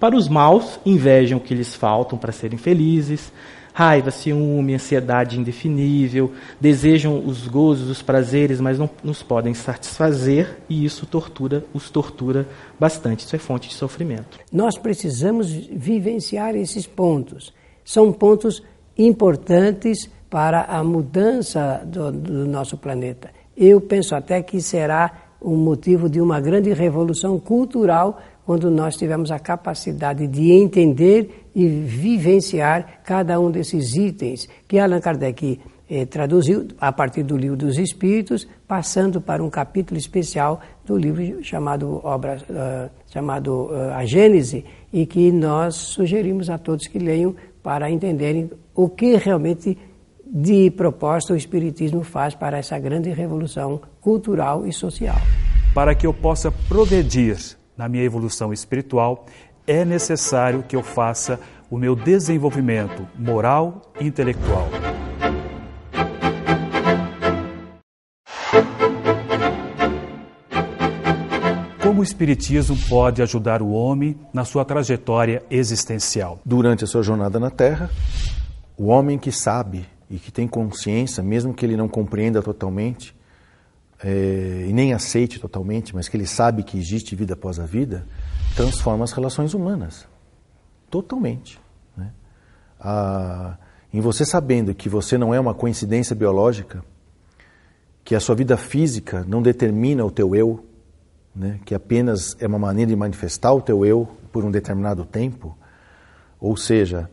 Para 0.00 0.16
os 0.16 0.30
maus, 0.30 0.80
invejam 0.86 1.36
o 1.36 1.42
que 1.42 1.54
lhes 1.54 1.74
faltam 1.74 2.18
para 2.18 2.32
serem 2.32 2.56
felizes, 2.56 3.30
raiva, 3.72 4.10
ciúme, 4.10 4.74
ansiedade 4.74 5.38
indefinível, 5.38 6.32
desejam 6.60 7.24
os 7.24 7.48
gozos, 7.48 7.88
os 7.88 8.02
prazeres, 8.02 8.60
mas 8.60 8.78
não 8.78 8.88
nos 9.02 9.22
podem 9.22 9.54
satisfazer 9.54 10.58
e 10.68 10.84
isso 10.84 11.06
tortura, 11.06 11.64
os 11.72 11.90
tortura 11.90 12.46
bastante. 12.78 13.24
Isso 13.24 13.34
é 13.34 13.38
fonte 13.38 13.68
de 13.68 13.74
sofrimento. 13.74 14.38
Nós 14.52 14.76
precisamos 14.76 15.50
vivenciar 15.50 16.54
esses 16.54 16.86
pontos. 16.86 17.52
São 17.84 18.12
pontos 18.12 18.62
importantes 18.96 20.10
para 20.28 20.62
a 20.62 20.82
mudança 20.84 21.82
do, 21.84 22.12
do 22.12 22.46
nosso 22.46 22.76
planeta. 22.76 23.30
Eu 23.56 23.80
penso 23.80 24.14
até 24.14 24.42
que 24.42 24.60
será 24.60 25.12
um 25.40 25.56
motivo 25.56 26.08
de 26.08 26.20
uma 26.20 26.40
grande 26.40 26.72
revolução 26.72 27.38
cultural 27.38 28.20
quando 28.44 28.70
nós 28.70 28.96
tivermos 28.96 29.30
a 29.30 29.38
capacidade 29.38 30.26
de 30.26 30.50
entender 30.52 31.41
e 31.54 31.66
vivenciar 31.66 33.00
cada 33.04 33.38
um 33.38 33.50
desses 33.50 33.94
itens 33.94 34.48
que 34.66 34.78
Allan 34.78 35.00
Kardec 35.00 35.60
eh, 35.88 36.06
traduziu 36.06 36.68
a 36.80 36.90
partir 36.90 37.22
do 37.22 37.36
livro 37.36 37.56
dos 37.56 37.78
Espíritos, 37.78 38.48
passando 38.66 39.20
para 39.20 39.44
um 39.44 39.50
capítulo 39.50 39.98
especial 39.98 40.60
do 40.86 40.96
livro 40.96 41.44
chamado 41.44 42.00
obra 42.02 42.38
uh, 42.48 42.90
chamado 43.12 43.66
uh, 43.66 43.92
a 43.94 44.04
Gênese 44.06 44.64
e 44.90 45.04
que 45.04 45.30
nós 45.30 45.74
sugerimos 45.74 46.48
a 46.48 46.56
todos 46.56 46.86
que 46.86 46.98
leiam 46.98 47.34
para 47.62 47.90
entenderem 47.90 48.50
o 48.74 48.88
que 48.88 49.16
realmente 49.16 49.76
de 50.26 50.70
proposta 50.70 51.34
o 51.34 51.36
Espiritismo 51.36 52.02
faz 52.02 52.34
para 52.34 52.56
essa 52.56 52.78
grande 52.78 53.10
revolução 53.10 53.78
cultural 54.00 54.66
e 54.66 54.72
social. 54.72 55.20
Para 55.74 55.94
que 55.94 56.06
eu 56.06 56.14
possa 56.14 56.50
progredir 56.50 57.36
na 57.76 57.88
minha 57.88 58.04
evolução 58.04 58.52
espiritual, 58.52 59.26
é 59.66 59.84
necessário 59.84 60.62
que 60.62 60.74
eu 60.74 60.82
faça 60.82 61.38
o 61.70 61.78
meu 61.78 61.94
desenvolvimento 61.94 63.06
moral 63.18 63.92
e 64.00 64.06
intelectual. 64.06 64.68
Como 71.82 72.00
o 72.00 72.04
Espiritismo 72.04 72.76
pode 72.88 73.22
ajudar 73.22 73.62
o 73.62 73.70
homem 73.70 74.18
na 74.32 74.44
sua 74.44 74.64
trajetória 74.64 75.42
existencial? 75.50 76.40
Durante 76.44 76.84
a 76.84 76.86
sua 76.86 77.02
jornada 77.02 77.38
na 77.38 77.50
Terra, 77.50 77.90
o 78.76 78.86
homem 78.86 79.18
que 79.18 79.30
sabe 79.30 79.86
e 80.10 80.18
que 80.18 80.30
tem 80.30 80.46
consciência, 80.46 81.22
mesmo 81.22 81.54
que 81.54 81.64
ele 81.64 81.76
não 81.76 81.88
compreenda 81.88 82.42
totalmente, 82.42 83.14
é, 84.02 84.66
e 84.68 84.72
nem 84.72 84.92
aceite 84.92 85.38
totalmente, 85.38 85.94
mas 85.94 86.08
que 86.08 86.16
ele 86.16 86.26
sabe 86.26 86.62
que 86.62 86.78
existe 86.78 87.14
vida 87.14 87.34
após 87.34 87.58
a 87.58 87.64
vida, 87.64 88.06
transforma 88.54 89.04
as 89.04 89.12
relações 89.12 89.54
humanas. 89.54 90.06
Totalmente. 90.90 91.60
Né? 91.96 92.12
Ah, 92.80 93.56
em 93.92 94.00
você 94.00 94.24
sabendo 94.24 94.74
que 94.74 94.88
você 94.88 95.16
não 95.16 95.34
é 95.34 95.40
uma 95.40 95.54
coincidência 95.54 96.14
biológica, 96.14 96.84
que 98.04 98.14
a 98.14 98.20
sua 98.20 98.34
vida 98.34 98.56
física 98.56 99.24
não 99.26 99.42
determina 99.42 100.04
o 100.04 100.10
teu 100.10 100.34
eu, 100.34 100.64
né? 101.34 101.60
que 101.64 101.74
apenas 101.74 102.36
é 102.40 102.46
uma 102.46 102.58
maneira 102.58 102.90
de 102.90 102.96
manifestar 102.96 103.52
o 103.52 103.60
teu 103.60 103.84
eu 103.84 104.08
por 104.32 104.44
um 104.44 104.50
determinado 104.50 105.04
tempo, 105.04 105.56
ou 106.40 106.56
seja, 106.56 107.08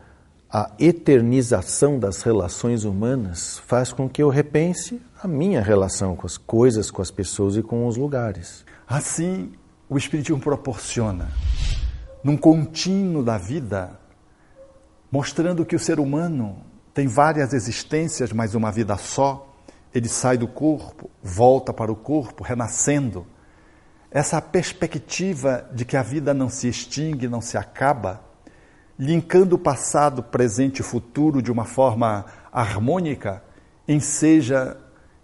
a 0.51 0.71
eternização 0.79 2.00
das 2.00 2.24
relações 2.24 2.83
humanas 2.83 3.59
faz 3.67 3.93
com 3.93 4.09
que 4.09 4.24
eu 4.24 4.29
repense 4.29 5.00
a 5.21 5.27
minha 5.27 5.62
relação 5.62 6.15
com 6.15 6.25
as 6.25 6.38
coisas, 6.38 6.89
com 6.89 7.01
as 7.01 7.12
pessoas 7.12 7.55
e 7.55 7.62
com 7.62 7.86
os 7.86 7.95
lugares. 7.95 8.65
Assim, 8.88 9.51
o 9.89 9.98
Espiritismo 9.98 10.39
proporciona, 10.39 11.31
num 12.24 12.38
contínuo 12.38 13.24
da 13.24 13.38
vida, 13.38 14.00
mostrando 15.12 15.65
que 15.65 15.75
o 15.75 15.79
ser 15.79 16.00
humano 16.00 16.63
tem 16.93 17.08
várias 17.08 17.53
existências, 17.53 18.31
mas 18.31 18.53
uma 18.53 18.72
vida 18.72 18.96
só. 18.98 19.48
Ele 19.91 20.08
sai 20.08 20.38
do 20.38 20.48
corpo, 20.48 21.10
volta 21.24 21.74
para 21.74 21.91
o 21.91 21.96
corpo, 21.96 22.43
renascendo. 22.43 23.25
Essa 24.12 24.39
perspectiva 24.39 25.67
de 25.74 25.86
que 25.86 25.98
a 25.98 26.03
vida 26.03 26.34
não 26.34 26.50
se 26.50 26.67
extingue, 26.67 27.27
não 27.27 27.41
se 27.41 27.58
acaba, 27.58 28.22
linkando 28.98 29.55
o 29.55 29.60
passado, 29.60 30.22
presente 30.22 30.81
e 30.81 30.84
futuro 30.84 31.41
de 31.41 31.51
uma 31.51 31.65
forma 31.65 32.25
harmônica, 32.51 33.41
enseja 33.88 34.77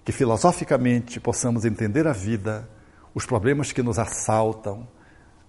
que 0.03 0.11
filosoficamente 0.11 1.19
possamos 1.19 1.65
entender 1.65 2.07
a 2.07 2.13
vida, 2.13 2.67
os 3.15 3.25
problemas 3.25 3.71
que 3.71 3.81
nos 3.81 3.97
assaltam, 3.97 4.85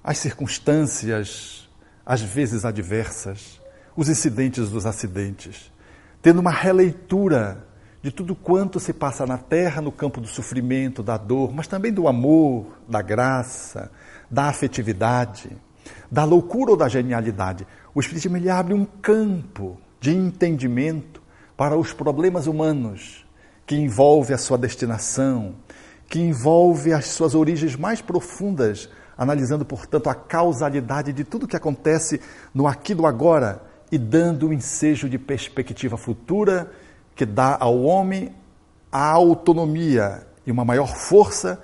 as 0.02 0.18
circunstâncias, 0.18 1.68
às 2.06 2.22
vezes 2.22 2.64
adversas, 2.64 3.60
os 3.96 4.08
incidentes 4.08 4.70
dos 4.70 4.86
acidentes, 4.86 5.72
tendo 6.22 6.38
uma 6.38 6.52
releitura 6.52 7.66
de 8.00 8.12
tudo 8.12 8.36
quanto 8.36 8.78
se 8.78 8.92
passa 8.92 9.26
na 9.26 9.36
terra 9.36 9.82
no 9.82 9.90
campo 9.90 10.20
do 10.20 10.28
sofrimento, 10.28 11.02
da 11.02 11.16
dor, 11.16 11.52
mas 11.52 11.66
também 11.66 11.92
do 11.92 12.06
amor, 12.06 12.78
da 12.88 13.02
graça, 13.02 13.90
da 14.30 14.44
afetividade, 14.44 15.50
da 16.08 16.22
loucura 16.22 16.70
ou 16.70 16.76
da 16.76 16.88
genialidade. 16.88 17.66
O 17.92 17.98
Espiritismo 17.98 18.36
ele 18.36 18.48
abre 18.48 18.74
um 18.74 18.84
campo 18.84 19.76
de 20.00 20.14
entendimento 20.14 21.20
para 21.56 21.76
os 21.76 21.92
problemas 21.92 22.46
humanos 22.46 23.26
que 23.66 23.74
envolve 23.74 24.32
a 24.32 24.38
sua 24.38 24.56
destinação, 24.56 25.56
que 26.08 26.20
envolve 26.20 26.92
as 26.92 27.06
suas 27.06 27.34
origens 27.34 27.76
mais 27.76 28.00
profundas, 28.00 28.88
analisando, 29.16 29.64
portanto, 29.64 30.08
a 30.08 30.14
causalidade 30.14 31.12
de 31.12 31.24
tudo 31.24 31.48
que 31.48 31.56
acontece 31.56 32.20
no 32.54 32.66
aqui 32.66 32.94
do 32.94 33.06
agora 33.06 33.62
e 33.90 33.98
dando 33.98 34.46
o 34.46 34.48
um 34.50 34.52
ensejo 34.52 35.08
de 35.08 35.18
perspectiva 35.18 35.96
futura 35.96 36.70
que 37.14 37.24
dá 37.24 37.56
ao 37.58 37.82
homem 37.82 38.32
a 38.90 39.10
autonomia 39.10 40.26
e 40.46 40.50
uma 40.52 40.64
maior 40.64 40.94
força 40.94 41.60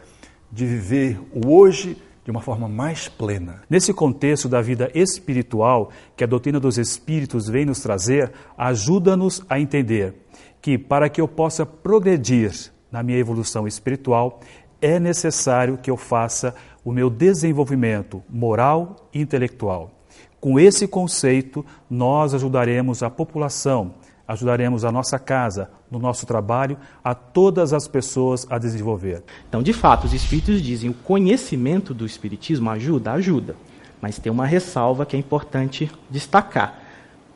de 0.51 0.67
viver 0.67 1.21
o 1.33 1.49
hoje 1.49 2.01
de 2.25 2.31
uma 2.31 2.41
forma 2.41 2.69
mais 2.69 3.09
plena. 3.09 3.63
Nesse 3.69 3.93
contexto 3.93 4.49
da 4.49 4.61
vida 4.61 4.91
espiritual 4.95 5.91
que 6.17 6.23
a 6.23 6.27
doutrina 6.27 6.61
dos 6.61 6.79
espíritos 6.79 7.49
vem 7.49 7.65
nos 7.65 7.81
trazer, 7.81 8.33
ajuda-nos 8.57 9.43
a 9.49 9.59
entender 9.59 10.15
que 10.61 10.79
para 10.79 11.09
que 11.09 11.21
eu 11.21 11.27
possa 11.27 11.67
progredir 11.67 12.72
na 12.93 13.03
minha 13.03 13.19
evolução 13.19 13.67
espiritual, 13.67 14.41
é 14.81 15.01
necessário 15.01 15.79
que 15.79 15.91
eu 15.91 15.97
faça 15.97 16.55
o 16.85 16.93
meu 16.93 17.09
desenvolvimento 17.09 18.23
moral 18.29 19.09
e 19.15 19.21
intelectual. 19.21 19.91
Com 20.39 20.59
esse 20.61 20.87
conceito, 20.87 21.65
nós 21.89 22.35
ajudaremos 22.35 23.03
a 23.03 23.09
população, 23.09 23.95
ajudaremos 24.27 24.85
a 24.85 24.93
nossa 24.93 25.19
casa, 25.19 25.71
no 25.91 25.99
nosso 25.99 26.27
trabalho, 26.27 26.77
a 27.03 27.15
todas 27.15 27.73
as 27.73 27.87
pessoas 27.89 28.47
a 28.51 28.59
desenvolver. 28.59 29.23
Então, 29.49 29.63
de 29.63 29.73
fato, 29.73 30.05
os 30.05 30.13
espíritos 30.13 30.61
dizem 30.61 30.91
o 30.91 30.95
conhecimento 30.95 31.95
do 31.95 32.05
espiritismo 32.05 32.69
ajuda, 32.71 33.13
ajuda. 33.13 33.57
Mas 34.01 34.19
tem 34.19 34.33
uma 34.33 34.47
ressalva 34.47 35.07
que 35.07 35.15
é 35.15 35.19
importante 35.19 35.91
destacar 36.11 36.83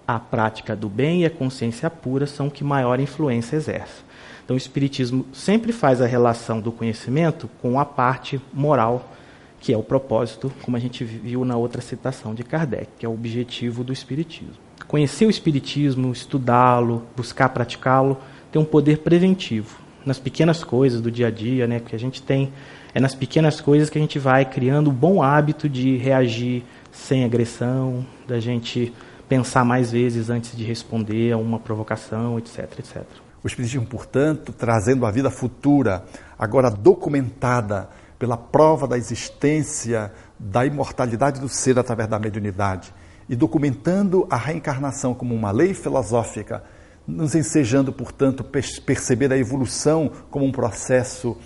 a 0.06 0.20
prática 0.20 0.76
do 0.76 0.88
bem 0.88 1.22
e 1.22 1.26
a 1.26 1.30
consciência 1.30 1.90
pura 1.90 2.26
são 2.26 2.46
o 2.46 2.50
que 2.50 2.62
maior 2.62 3.00
influência 3.00 3.56
exerce. 3.56 4.05
Então, 4.46 4.54
o 4.54 4.56
Espiritismo 4.56 5.26
sempre 5.32 5.72
faz 5.72 6.00
a 6.00 6.06
relação 6.06 6.60
do 6.60 6.70
conhecimento 6.70 7.50
com 7.60 7.80
a 7.80 7.84
parte 7.84 8.40
moral, 8.54 9.12
que 9.58 9.72
é 9.72 9.76
o 9.76 9.82
propósito, 9.82 10.52
como 10.62 10.76
a 10.76 10.80
gente 10.80 11.02
viu 11.02 11.44
na 11.44 11.56
outra 11.56 11.82
citação 11.82 12.32
de 12.32 12.44
Kardec, 12.44 12.86
que 12.96 13.04
é 13.04 13.08
o 13.08 13.12
objetivo 13.12 13.82
do 13.82 13.92
Espiritismo. 13.92 14.54
Conhecer 14.86 15.26
o 15.26 15.30
Espiritismo, 15.30 16.12
estudá-lo, 16.12 17.02
buscar 17.16 17.48
praticá-lo, 17.48 18.18
tem 18.52 18.62
um 18.62 18.64
poder 18.64 18.98
preventivo 18.98 19.80
nas 20.04 20.20
pequenas 20.20 20.62
coisas 20.62 21.00
do 21.00 21.10
dia 21.10 21.26
a 21.26 21.30
dia, 21.30 21.66
né, 21.66 21.80
que 21.80 21.96
a 21.96 21.98
gente 21.98 22.22
tem. 22.22 22.52
É 22.94 23.00
nas 23.00 23.16
pequenas 23.16 23.60
coisas 23.60 23.90
que 23.90 23.98
a 23.98 24.00
gente 24.00 24.20
vai 24.20 24.44
criando 24.44 24.90
o 24.90 24.92
bom 24.92 25.24
hábito 25.24 25.68
de 25.68 25.96
reagir 25.96 26.62
sem 26.92 27.24
agressão, 27.24 28.06
da 28.28 28.38
gente 28.38 28.92
pensar 29.28 29.64
mais 29.64 29.90
vezes 29.90 30.30
antes 30.30 30.56
de 30.56 30.62
responder 30.62 31.32
a 31.32 31.36
uma 31.36 31.58
provocação, 31.58 32.38
etc, 32.38 32.78
etc. 32.78 33.25
O 33.46 33.48
Espiritismo, 33.48 33.86
portanto, 33.86 34.52
trazendo 34.52 35.06
a 35.06 35.10
vida 35.12 35.30
futura, 35.30 36.04
agora 36.36 36.68
documentada 36.68 37.88
pela 38.18 38.36
prova 38.36 38.88
da 38.88 38.98
existência 38.98 40.12
da 40.36 40.66
imortalidade 40.66 41.40
do 41.40 41.48
ser 41.48 41.78
através 41.78 42.08
da 42.08 42.18
mediunidade 42.18 42.92
e 43.28 43.36
documentando 43.36 44.26
a 44.28 44.36
reencarnação 44.36 45.14
como 45.14 45.32
uma 45.32 45.52
lei 45.52 45.74
filosófica, 45.74 46.64
nos 47.06 47.36
ensejando, 47.36 47.92
portanto, 47.92 48.42
perceber 48.42 49.32
a 49.32 49.38
evolução 49.38 50.10
como 50.28 50.44
um 50.44 50.50
processo 50.50 51.36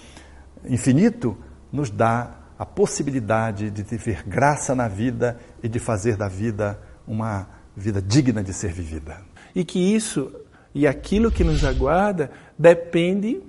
infinito, 0.65 1.37
nos 1.71 1.91
dá 1.91 2.31
a 2.59 2.65
possibilidade 2.65 3.69
de 3.69 3.83
viver 3.83 4.23
graça 4.27 4.75
na 4.75 4.89
vida 4.89 5.39
e 5.63 5.69
de 5.69 5.79
fazer 5.79 6.17
da 6.17 6.29
vida 6.29 6.81
uma 7.07 7.47
vida 7.77 8.01
digna 8.01 8.43
de 8.43 8.55
ser 8.55 8.73
vivida. 8.73 9.21
E 9.55 9.67
que 9.67 9.79
isso 9.79 10.33
e 10.75 10.87
aquilo 10.87 11.31
que 11.31 11.45
nos 11.45 11.65
aguarda 11.65 12.31
depende 12.59 13.41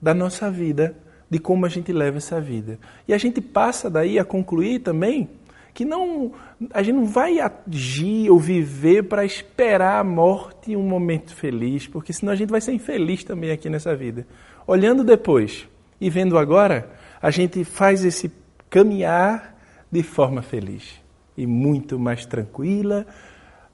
da 0.00 0.14
nossa 0.14 0.50
vida, 0.50 0.94
de 1.28 1.38
como 1.38 1.64
a 1.64 1.68
gente 1.68 1.92
leva 1.92 2.18
essa 2.18 2.40
vida. 2.40 2.78
E 3.06 3.14
a 3.14 3.18
gente 3.18 3.40
passa 3.40 3.88
daí 3.88 4.18
a 4.18 4.24
concluir 4.24 4.80
também 4.80 5.28
que 5.72 5.84
não 5.84 6.32
a 6.72 6.82
gente 6.82 6.96
não 6.96 7.06
vai 7.06 7.38
agir 7.40 8.30
ou 8.30 8.38
viver 8.38 9.04
para 9.04 9.24
esperar 9.24 10.00
a 10.00 10.04
morte 10.04 10.72
e 10.72 10.76
um 10.76 10.82
momento 10.82 11.34
feliz, 11.34 11.86
porque 11.86 12.12
senão 12.12 12.32
a 12.32 12.36
gente 12.36 12.50
vai 12.50 12.60
ser 12.60 12.72
infeliz 12.72 13.24
também 13.24 13.50
aqui 13.50 13.70
nessa 13.70 13.94
vida. 13.94 14.26
Olhando 14.66 15.04
depois 15.04 15.66
e 16.00 16.10
vendo 16.10 16.36
agora, 16.36 16.90
a 17.22 17.30
gente 17.30 17.64
faz 17.64 18.04
esse 18.04 18.30
caminhar 18.68 19.56
de 19.90 20.02
forma 20.02 20.42
feliz 20.42 21.00
e 21.36 21.46
muito 21.46 21.98
mais 21.98 22.26
tranquila, 22.26 23.06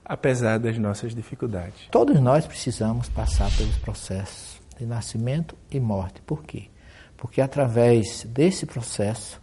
apesar 0.07 0.57
das 0.57 0.77
nossas 0.77 1.13
dificuldades. 1.13 1.87
Todos 1.91 2.19
nós 2.21 2.45
precisamos 2.45 3.09
passar 3.09 3.51
pelos 3.57 3.75
processos 3.77 4.59
de 4.79 4.85
nascimento 4.85 5.55
e 5.69 5.79
morte. 5.79 6.21
Por 6.25 6.43
quê? 6.43 6.63
Porque 7.17 7.41
através 7.41 8.23
desse 8.23 8.65
processo 8.65 9.41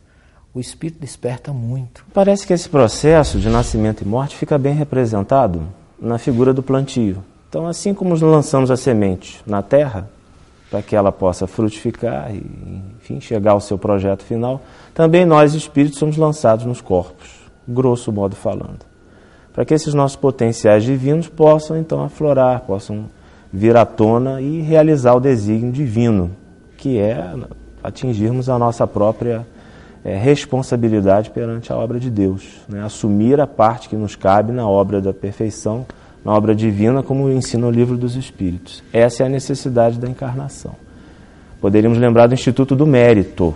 o 0.55 0.61
espírito 0.61 1.01
desperta 1.01 1.53
muito. 1.53 2.07
Parece 2.15 2.47
que 2.47 2.53
esse 2.53 2.69
processo 2.69 3.41
de 3.41 3.49
nascimento 3.49 4.03
e 4.03 4.07
morte 4.07 4.37
fica 4.37 4.57
bem 4.57 4.73
representado 4.73 5.67
na 6.01 6.17
figura 6.17 6.55
do 6.55 6.63
plantio. 6.63 7.25
Então, 7.49 7.67
assim 7.67 7.93
como 7.93 8.15
lançamos 8.15 8.71
a 8.71 8.77
semente 8.77 9.43
na 9.45 9.63
terra, 9.63 10.09
para 10.71 10.81
que 10.81 10.95
ela 10.95 11.13
possa 11.13 11.47
frutificar 11.47 12.33
e, 12.35 12.39
enfim, 12.97 13.21
chegar 13.21 13.53
ao 13.53 13.61
seu 13.61 13.77
projeto 13.77 14.23
final, 14.23 14.63
também 14.93 15.25
nós, 15.25 15.55
espíritos, 15.55 15.99
somos 15.99 16.17
lançados 16.17 16.65
nos 16.65 16.81
corpos, 16.81 17.29
grosso 17.67 18.13
modo 18.13 18.35
falando. 18.37 18.94
Para 19.55 19.65
que 19.65 19.73
esses 19.73 19.95
nossos 19.95 20.17
potenciais 20.17 20.83
divinos 20.83 21.29
possam, 21.29 21.79
então, 21.79 22.03
aflorar, 22.03 22.61
possam 22.63 23.05
vir 23.53 23.77
à 23.77 23.87
tona 23.87 24.41
e 24.41 24.61
realizar 24.61 25.15
o 25.15 25.21
desígnio 25.21 25.73
divino, 25.73 26.33
que 26.77 26.99
é 26.99 27.35
atingirmos 27.83 28.49
a 28.49 28.59
nossa 28.59 28.85
própria 28.85 29.47
é, 30.05 30.17
responsabilidade 30.17 31.31
perante 31.31 31.73
a 31.73 31.77
obra 31.77 32.01
de 32.01 32.11
Deus, 32.11 32.43
né? 32.69 32.83
assumir 32.83 33.41
a 33.41 33.47
parte 33.47 33.89
que 33.89 33.95
nos 33.95 34.17
cabe 34.17 34.53
na 34.53 34.69
obra 34.69 35.01
da 35.01 35.15
perfeição, 35.15 35.87
na 36.25 36.33
obra 36.33 36.53
divina, 36.53 37.01
como 37.03 37.31
ensina 37.31 37.67
o 37.67 37.71
livro 37.71 37.97
dos 37.97 38.17
Espíritos. 38.17 38.83
Essa 38.93 39.23
é 39.23 39.27
a 39.27 39.29
necessidade 39.29 40.01
da 40.01 40.09
encarnação. 40.09 40.75
Poderíamos 41.61 41.97
lembrar 41.97 42.27
do 42.27 42.35
Instituto 42.35 42.75
do 42.75 42.87
Mérito, 42.87 43.55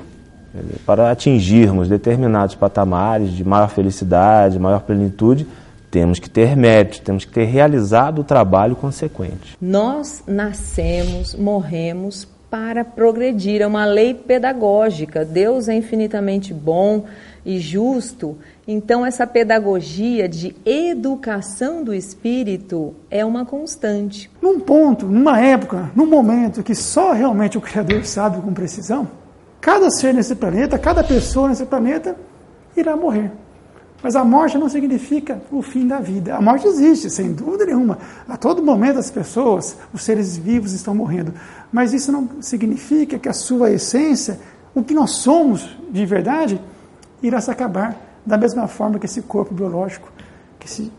para 0.86 1.10
atingirmos 1.10 1.88
determinados 1.88 2.54
patamares 2.54 3.32
de 3.32 3.44
maior 3.44 3.68
felicidade, 3.68 4.58
maior 4.58 4.80
plenitude, 4.80 5.46
temos 5.90 6.18
que 6.18 6.28
ter 6.28 6.56
mérito, 6.56 7.00
temos 7.00 7.24
que 7.24 7.32
ter 7.32 7.44
realizado 7.44 8.20
o 8.20 8.24
trabalho 8.24 8.76
consequente. 8.76 9.56
Nós 9.60 10.22
nascemos, 10.26 11.34
morremos 11.34 12.26
para 12.50 12.84
progredir. 12.84 13.60
É 13.60 13.66
uma 13.66 13.84
lei 13.84 14.14
pedagógica. 14.14 15.24
Deus 15.24 15.68
é 15.68 15.74
infinitamente 15.74 16.52
bom 16.52 17.04
e 17.44 17.58
justo. 17.58 18.36
Então, 18.66 19.04
essa 19.04 19.26
pedagogia 19.26 20.28
de 20.28 20.54
educação 20.64 21.82
do 21.82 21.94
espírito 21.94 22.94
é 23.10 23.24
uma 23.24 23.44
constante. 23.44 24.30
Num 24.42 24.60
ponto, 24.60 25.06
numa 25.06 25.40
época, 25.40 25.90
num 25.94 26.06
momento 26.06 26.62
que 26.62 26.74
só 26.74 27.12
realmente 27.12 27.56
o 27.56 27.60
Criador 27.60 28.04
sabe 28.04 28.40
com 28.42 28.52
precisão, 28.52 29.08
cada 29.60 29.90
ser 29.90 30.12
nesse 30.12 30.34
planeta, 30.34 30.78
cada 30.78 31.02
pessoa 31.02 31.48
nesse 31.48 31.64
planeta 31.64 32.16
irá 32.76 32.96
morrer. 32.96 33.32
Mas 34.02 34.14
a 34.14 34.24
morte 34.24 34.56
não 34.56 34.68
significa 34.68 35.42
o 35.50 35.60
fim 35.60 35.86
da 35.86 35.98
vida. 35.98 36.36
A 36.36 36.40
morte 36.40 36.68
existe, 36.68 37.10
sem 37.10 37.32
dúvida 37.32 37.66
nenhuma. 37.66 37.98
A 38.28 38.36
todo 38.36 38.62
momento 38.62 38.98
as 38.98 39.10
pessoas, 39.10 39.76
os 39.92 40.02
seres 40.02 40.36
vivos 40.36 40.72
estão 40.72 40.94
morrendo. 40.94 41.34
Mas 41.72 41.92
isso 41.92 42.12
não 42.12 42.40
significa 42.40 43.18
que 43.18 43.28
a 43.28 43.32
sua 43.32 43.72
essência, 43.72 44.38
o 44.72 44.84
que 44.84 44.94
nós 44.94 45.10
somos 45.12 45.76
de 45.90 46.06
verdade, 46.06 46.60
irá 47.20 47.40
se 47.40 47.50
acabar 47.50 47.96
da 48.24 48.38
mesma 48.38 48.68
forma 48.68 48.98
que 48.98 49.06
esse 49.06 49.22
corpo 49.22 49.52
biológico, 49.52 50.12
que 50.60 50.66
esse 50.66 50.92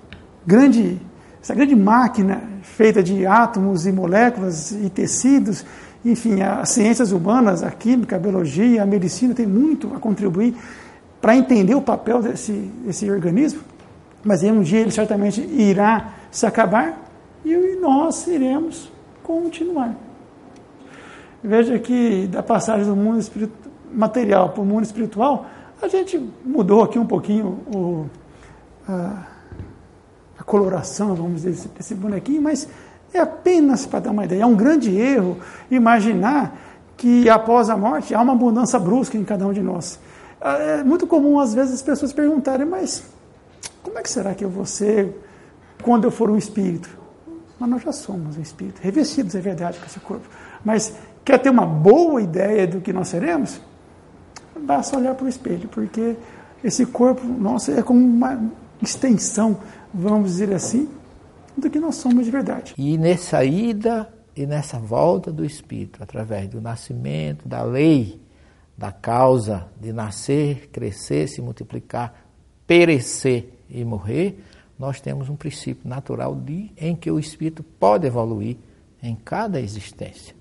grande, 0.46 1.00
essa 1.42 1.56
grande 1.56 1.76
máquina 1.76 2.42
feita 2.64 3.02
de 3.02 3.26
átomos 3.26 3.86
e 3.86 3.94
moléculas 3.94 4.72
e 4.72 4.90
tecidos, 4.90 5.66
enfim, 6.04 6.42
as 6.42 6.70
ciências 6.70 7.12
humanas, 7.12 7.64
a 7.64 7.72
química, 7.72 8.18
a 8.18 8.20
biologia, 8.20 8.84
a 8.84 8.86
medicina 8.86 9.34
tem 9.34 9.46
muito 9.46 9.94
a 9.96 10.00
contribuir 10.00 10.56
para 11.22 11.36
entender 11.36 11.76
o 11.76 11.82
papel 11.82 12.22
desse, 12.22 12.52
desse 12.54 13.10
organismo, 13.10 13.62
mas 14.24 14.44
um 14.44 14.62
dia 14.62 14.80
ele 14.80 14.92
certamente 14.92 15.42
irá 15.42 16.14
se 16.32 16.46
acabar 16.46 16.98
e 17.44 17.78
nós 17.82 18.28
iremos 18.28 18.92
continuar. 19.24 19.96
Veja 21.44 21.80
que 21.80 22.28
da 22.28 22.44
passagem 22.44 22.86
do 22.86 22.96
mundo 22.96 23.24
material 23.92 24.50
para 24.50 24.62
o 24.62 24.66
mundo 24.66 24.84
espiritual, 24.84 25.46
a 25.82 25.88
gente 25.88 26.20
mudou 26.46 26.84
aqui 26.84 27.00
um 27.00 27.06
pouquinho 27.06 27.60
o, 27.74 28.06
a, 28.88 29.24
a, 30.38 30.44
coloração, 30.44 31.16
vamos 31.16 31.36
dizer, 31.36 31.52
desse, 31.52 31.68
desse 31.70 31.96
bonequinho, 31.96 32.42
mas 32.42 32.68
é 33.14 33.20
apenas 33.20 33.86
para 33.86 34.02
dar 34.02 34.12
uma 34.12 34.26
ideia. 34.26 34.44
É 34.44 34.46
um 34.46 34.56
grande 34.56 34.96
erro 34.96 35.38
imaginar 35.72 36.58
que 36.98 37.30
após 37.30 37.70
a 37.70 37.78
morte 37.78 38.14
há 38.14 38.22
uma 38.22 38.36
mudança 38.36 38.78
brusca 38.78 39.18
em 39.18 39.24
cada 39.24 39.48
um 39.48 39.54
de 39.54 39.62
nós. 39.62 39.98
Ah, 40.42 40.58
é 40.58 40.84
muito 40.84 41.06
comum, 41.06 41.40
às 41.40 41.54
vezes, 41.54 41.76
as 41.76 41.82
pessoas 41.82 42.14
perguntarem, 42.14 42.66
mas 42.66 43.04
como 43.84 43.98
é 44.00 44.02
que 44.02 44.10
será 44.10 44.34
que 44.34 44.44
eu 44.44 44.50
vou 44.50 44.66
ser 44.66 45.14
quando 45.84 46.06
eu 46.06 46.12
for 46.12 46.30
um 46.30 46.38
espírito? 46.38 46.90
Mas 47.60 47.70
nós 47.70 47.82
já 47.82 47.92
somos 47.92 48.38
um 48.38 48.42
espírito, 48.42 48.80
revestidos, 48.82 49.36
é 49.36 49.42
verdade, 49.42 49.80
com 49.80 49.86
esse 49.86 50.00
corpo. 50.00 50.28
Mas 50.64 50.94
quer 51.26 51.40
ter 51.40 51.50
uma 51.50 51.66
boa 51.66 52.22
ideia 52.22 52.66
do 52.66 52.80
que 52.80 52.94
nós 52.94 53.10
seremos? 53.10 53.60
Basta 54.58 54.98
olhar 54.98 55.14
para 55.16 55.26
o 55.26 55.30
espelho, 55.30 55.68
porque 55.70 56.16
esse 56.64 56.86
corpo 56.86 57.26
nosso 57.26 57.72
é 57.72 57.82
como 57.82 58.00
uma 58.00 58.42
extensão, 58.82 59.58
vamos 59.94 60.32
dizer 60.32 60.54
assim, 60.54 60.90
do 61.58 61.70
que 61.70 61.80
nós 61.80 61.96
somos 61.96 62.26
de 62.26 62.32
verdade. 62.32 62.74
E 62.78 62.98
nessa 62.98 63.44
ida 63.44 64.08
e 64.36 64.46
nessa 64.46 64.80
volta 64.80 65.32
do 65.32 65.44
Espírito, 65.44 66.02
através 66.02 66.48
do 66.48 66.62
nascimento, 66.62 67.48
da 67.48 67.62
lei, 67.62 68.20
da 68.80 68.94
causa 68.94 69.68
de 69.78 69.92
nascer, 69.92 70.70
crescer, 70.70 71.28
se 71.28 71.42
multiplicar, 71.42 72.14
perecer 72.66 73.50
e 73.70 73.84
morrer, 73.84 74.42
nós 74.80 75.02
temos 75.02 75.28
um 75.28 75.36
princípio 75.36 75.86
natural 75.86 76.34
de, 76.34 76.72
em 76.78 76.96
que 76.96 77.12
o 77.12 77.20
espírito 77.20 77.62
pode 77.62 78.08
evoluir 78.08 78.56
em 79.04 79.16
cada 79.16 79.60
existência. 79.60 80.34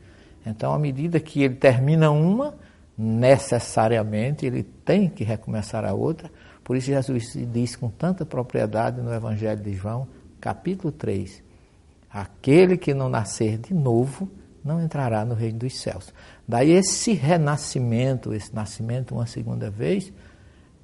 Então, 0.47 0.73
à 0.73 0.79
medida 0.79 1.19
que 1.19 1.43
ele 1.43 1.57
termina 1.57 2.13
uma, 2.13 2.55
necessariamente 2.97 4.47
ele 4.47 4.63
tem 4.63 5.09
que 5.09 5.25
recomeçar 5.25 5.85
a 5.85 5.93
outra. 5.93 6.31
Por 6.63 6.77
isso, 6.77 6.87
Jesus 6.87 7.37
diz 7.53 7.75
com 7.75 7.91
tanta 7.91 8.25
propriedade 8.25 9.03
no 9.03 9.13
Evangelho 9.13 9.61
de 9.61 9.73
João, 9.73 10.07
capítulo 10.41 10.93
3: 10.93 11.43
Aquele 12.09 12.77
que 12.77 12.95
não 12.95 13.09
nascer 13.09 13.59
de 13.59 13.75
novo 13.75 14.31
não 14.65 14.81
entrará 14.81 15.25
no 15.25 15.35
reino 15.35 15.59
dos 15.59 15.77
céus. 15.77 16.15
Daí 16.49 16.71
esse 16.71 17.13
renascimento, 17.13 18.33
esse 18.33 18.55
nascimento 18.55 19.15
uma 19.15 19.27
segunda 19.27 19.69
vez, 19.69 20.11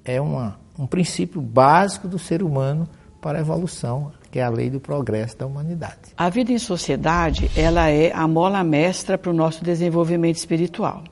é 0.05 0.21
uma, 0.21 0.61
um 0.79 0.87
princípio 0.87 1.41
básico 1.41 2.07
do 2.07 2.19
ser 2.19 2.43
humano 2.43 2.87
para 3.19 3.39
a 3.39 3.41
evolução, 3.41 4.13
que 4.31 4.39
é 4.39 4.43
a 4.43 4.51
lei 4.51 4.69
do 4.69 4.79
progresso 4.79 5.39
da 5.39 5.47
humanidade. 5.47 6.13
A 6.15 6.29
vida 6.29 6.53
em 6.53 6.59
sociedade, 6.59 7.51
ela 7.57 7.89
é 7.89 8.13
a 8.13 8.29
mola 8.29 8.63
mestra 8.63 9.17
para 9.17 9.31
o 9.31 9.35
nosso 9.35 9.65
desenvolvimento 9.65 10.37
espiritual. 10.37 11.03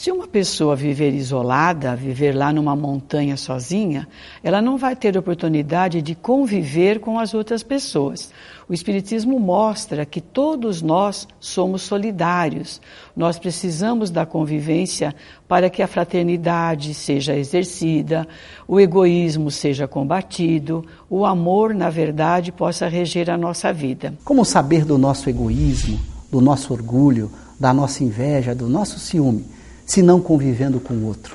Se 0.00 0.10
uma 0.10 0.26
pessoa 0.26 0.74
viver 0.74 1.12
isolada, 1.12 1.94
viver 1.94 2.34
lá 2.34 2.54
numa 2.54 2.74
montanha 2.74 3.36
sozinha, 3.36 4.08
ela 4.42 4.62
não 4.62 4.78
vai 4.78 4.96
ter 4.96 5.14
oportunidade 5.14 6.00
de 6.00 6.14
conviver 6.14 7.00
com 7.00 7.18
as 7.18 7.34
outras 7.34 7.62
pessoas. 7.62 8.30
O 8.66 8.72
Espiritismo 8.72 9.38
mostra 9.38 10.06
que 10.06 10.22
todos 10.22 10.80
nós 10.80 11.28
somos 11.38 11.82
solidários. 11.82 12.80
Nós 13.14 13.38
precisamos 13.38 14.10
da 14.10 14.24
convivência 14.24 15.14
para 15.46 15.68
que 15.68 15.82
a 15.82 15.86
fraternidade 15.86 16.94
seja 16.94 17.36
exercida, 17.36 18.26
o 18.66 18.80
egoísmo 18.80 19.50
seja 19.50 19.86
combatido, 19.86 20.82
o 21.10 21.26
amor, 21.26 21.74
na 21.74 21.90
verdade, 21.90 22.50
possa 22.50 22.88
reger 22.88 23.28
a 23.28 23.36
nossa 23.36 23.70
vida. 23.70 24.14
Como 24.24 24.46
saber 24.46 24.86
do 24.86 24.96
nosso 24.96 25.28
egoísmo, 25.28 26.00
do 26.32 26.40
nosso 26.40 26.72
orgulho, 26.72 27.30
da 27.60 27.74
nossa 27.74 28.02
inveja, 28.02 28.54
do 28.54 28.66
nosso 28.66 28.98
ciúme? 28.98 29.59
Se 29.90 30.02
não 30.02 30.20
convivendo 30.20 30.78
com 30.78 30.94
o 30.94 31.06
outro. 31.06 31.34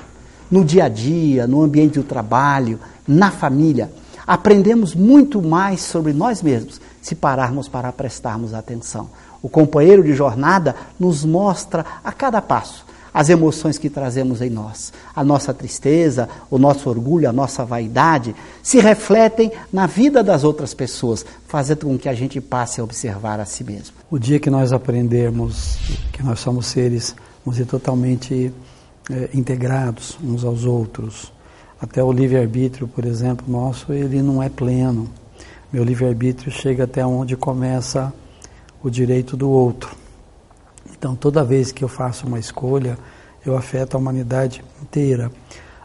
No 0.50 0.64
dia 0.64 0.84
a 0.84 0.88
dia, 0.88 1.46
no 1.46 1.62
ambiente 1.62 1.98
do 1.98 2.02
trabalho, 2.02 2.80
na 3.06 3.30
família, 3.30 3.92
aprendemos 4.26 4.94
muito 4.94 5.42
mais 5.42 5.82
sobre 5.82 6.14
nós 6.14 6.40
mesmos 6.42 6.80
se 7.02 7.14
pararmos 7.14 7.68
para 7.68 7.92
prestarmos 7.92 8.54
atenção. 8.54 9.10
O 9.42 9.48
companheiro 9.50 10.02
de 10.02 10.14
jornada 10.14 10.74
nos 10.98 11.22
mostra 11.22 11.84
a 12.02 12.10
cada 12.10 12.40
passo 12.40 12.86
as 13.12 13.30
emoções 13.30 13.78
que 13.78 13.88
trazemos 13.88 14.42
em 14.42 14.50
nós. 14.50 14.92
A 15.14 15.24
nossa 15.24 15.54
tristeza, 15.54 16.28
o 16.50 16.58
nosso 16.58 16.90
orgulho, 16.90 17.26
a 17.26 17.32
nossa 17.32 17.64
vaidade 17.64 18.36
se 18.62 18.78
refletem 18.78 19.50
na 19.72 19.86
vida 19.86 20.22
das 20.22 20.44
outras 20.44 20.74
pessoas, 20.74 21.24
fazendo 21.48 21.86
com 21.86 21.98
que 21.98 22.10
a 22.10 22.14
gente 22.14 22.42
passe 22.42 22.78
a 22.78 22.84
observar 22.84 23.40
a 23.40 23.46
si 23.46 23.64
mesmo. 23.64 23.96
O 24.10 24.18
dia 24.18 24.38
que 24.38 24.50
nós 24.50 24.70
aprendermos 24.70 25.78
que 26.12 26.22
nós 26.22 26.40
somos 26.40 26.66
seres, 26.66 27.16
vamos 27.46 27.58
dizer, 27.58 27.66
totalmente 27.66 28.52
é, 29.08 29.30
integrados 29.32 30.18
uns 30.20 30.44
aos 30.44 30.64
outros, 30.64 31.32
até 31.80 32.02
o 32.02 32.10
livre-arbítrio, 32.10 32.88
por 32.88 33.04
exemplo, 33.04 33.46
nosso, 33.48 33.92
ele 33.92 34.20
não 34.20 34.42
é 34.42 34.48
pleno. 34.48 35.08
Meu 35.72 35.84
livre-arbítrio 35.84 36.50
chega 36.50 36.84
até 36.84 37.06
onde 37.06 37.36
começa 37.36 38.12
o 38.82 38.90
direito 38.90 39.36
do 39.36 39.48
outro. 39.48 39.94
Então, 40.90 41.14
toda 41.14 41.44
vez 41.44 41.70
que 41.70 41.84
eu 41.84 41.88
faço 41.88 42.26
uma 42.26 42.40
escolha, 42.40 42.98
eu 43.44 43.56
afeto 43.56 43.94
a 43.94 43.98
humanidade 43.98 44.64
inteira. 44.82 45.30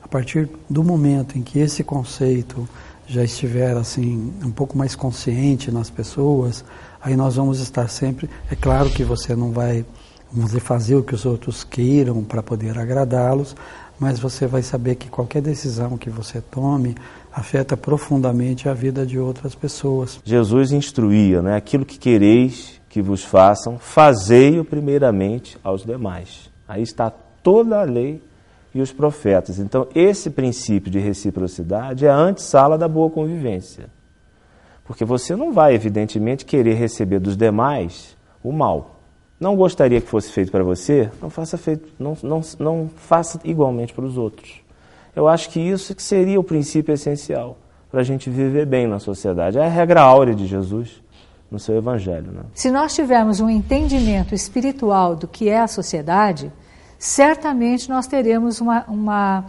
A 0.01 0.07
partir 0.07 0.49
do 0.67 0.83
momento 0.83 1.37
em 1.37 1.43
que 1.43 1.59
esse 1.59 1.83
conceito 1.83 2.67
já 3.05 3.23
estiver 3.23 3.75
assim 3.77 4.33
um 4.43 4.51
pouco 4.51 4.75
mais 4.75 4.95
consciente 4.95 5.69
nas 5.69 5.89
pessoas, 5.89 6.63
aí 7.01 7.15
nós 7.15 7.35
vamos 7.35 7.59
estar 7.59 7.87
sempre. 7.87 8.29
É 8.49 8.55
claro 8.55 8.89
que 8.89 9.03
você 9.03 9.35
não 9.35 9.51
vai, 9.51 9.85
vamos 10.31 10.51
dizer, 10.51 10.61
fazer 10.61 10.95
o 10.95 11.03
que 11.03 11.13
os 11.13 11.25
outros 11.25 11.63
queiram 11.63 12.23
para 12.23 12.41
poder 12.41 12.77
agradá-los, 12.77 13.55
mas 13.99 14.19
você 14.19 14.47
vai 14.47 14.63
saber 14.63 14.95
que 14.95 15.09
qualquer 15.09 15.41
decisão 15.41 15.97
que 15.97 16.09
você 16.09 16.41
tome 16.41 16.95
afeta 17.31 17.77
profundamente 17.77 18.67
a 18.67 18.73
vida 18.73 19.05
de 19.05 19.19
outras 19.19 19.53
pessoas. 19.53 20.19
Jesus 20.23 20.71
instruía, 20.71 21.41
né? 21.41 21.55
Aquilo 21.55 21.85
que 21.85 21.99
quereis 21.99 22.81
que 22.89 23.01
vos 23.01 23.23
façam, 23.23 23.77
fazei-o 23.77 24.65
primeiramente 24.65 25.57
aos 25.63 25.85
demais. 25.85 26.49
Aí 26.67 26.81
está 26.81 27.09
toda 27.09 27.79
a 27.79 27.83
lei 27.83 28.21
e 28.73 28.81
os 28.81 28.91
profetas. 28.91 29.59
Então, 29.59 29.87
esse 29.93 30.29
princípio 30.29 30.91
de 30.91 30.99
reciprocidade 30.99 32.05
é 32.05 32.09
a 32.09 32.15
antessala 32.15 32.77
da 32.77 32.87
boa 32.87 33.09
convivência. 33.09 33.89
Porque 34.83 35.05
você 35.05 35.35
não 35.35 35.53
vai, 35.53 35.73
evidentemente, 35.73 36.45
querer 36.45 36.73
receber 36.73 37.19
dos 37.19 37.37
demais 37.37 38.17
o 38.43 38.51
mal. 38.51 39.00
Não 39.41 39.55
gostaria 39.55 39.99
que 39.99 40.07
fosse 40.07 40.31
feito 40.31 40.51
para 40.51 40.63
você, 40.63 41.09
não 41.19 41.31
faça, 41.31 41.57
feito, 41.57 41.91
não, 41.97 42.15
não, 42.21 42.41
não 42.59 42.89
faça 42.95 43.39
igualmente 43.43 43.91
para 43.91 44.05
os 44.05 44.15
outros. 44.15 44.61
Eu 45.15 45.27
acho 45.27 45.49
que 45.49 45.59
isso 45.59 45.95
que 45.95 46.03
seria 46.03 46.39
o 46.39 46.43
princípio 46.43 46.93
essencial 46.93 47.57
para 47.89 48.01
a 48.01 48.03
gente 48.03 48.29
viver 48.29 48.67
bem 48.67 48.85
na 48.85 48.99
sociedade. 48.99 49.57
É 49.57 49.65
a 49.65 49.67
regra 49.67 49.99
áurea 49.99 50.35
de 50.35 50.45
Jesus 50.45 51.01
no 51.49 51.57
seu 51.57 51.75
evangelho. 51.75 52.31
Né? 52.31 52.43
Se 52.53 52.69
nós 52.69 52.93
tivermos 52.93 53.39
um 53.39 53.49
entendimento 53.49 54.35
espiritual 54.35 55.15
do 55.15 55.27
que 55.27 55.49
é 55.49 55.59
a 55.59 55.67
sociedade, 55.67 56.51
certamente 56.99 57.89
nós 57.89 58.05
teremos 58.05 58.61
uma, 58.61 58.85
uma 58.87 59.45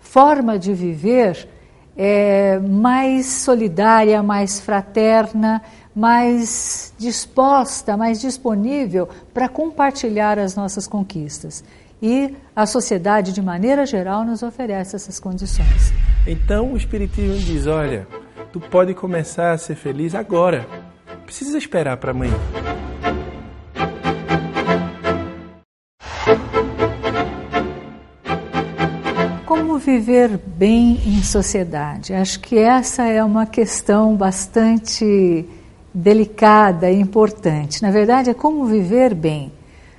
forma 0.00 0.58
de 0.58 0.74
viver 0.74 1.48
é, 1.96 2.58
mais 2.58 3.26
solidária, 3.26 4.20
mais 4.20 4.58
fraterna, 4.58 5.62
mais 5.98 6.94
disposta, 6.96 7.96
mais 7.96 8.20
disponível 8.20 9.08
para 9.34 9.48
compartilhar 9.48 10.38
as 10.38 10.54
nossas 10.54 10.86
conquistas. 10.86 11.64
E 12.00 12.36
a 12.54 12.64
sociedade, 12.66 13.32
de 13.32 13.42
maneira 13.42 13.84
geral, 13.84 14.24
nos 14.24 14.44
oferece 14.44 14.94
essas 14.94 15.18
condições. 15.18 15.92
Então 16.24 16.72
o 16.72 16.76
Espiritismo 16.76 17.38
diz: 17.38 17.66
olha, 17.66 18.06
tu 18.52 18.60
pode 18.60 18.94
começar 18.94 19.50
a 19.50 19.58
ser 19.58 19.74
feliz 19.74 20.14
agora 20.14 20.64
precisa 21.28 21.58
esperar 21.58 21.98
para 21.98 22.12
amanhã. 22.12 22.32
Como 29.44 29.78
viver 29.78 30.38
bem 30.38 30.98
em 31.04 31.22
sociedade? 31.22 32.14
Acho 32.14 32.40
que 32.40 32.56
essa 32.56 33.04
é 33.04 33.22
uma 33.22 33.44
questão 33.44 34.16
bastante 34.16 35.46
delicada 35.92 36.90
e 36.90 37.00
importante. 37.00 37.82
Na 37.82 37.90
verdade, 37.90 38.30
é 38.30 38.34
como 38.34 38.66
viver 38.66 39.14
bem. 39.14 39.52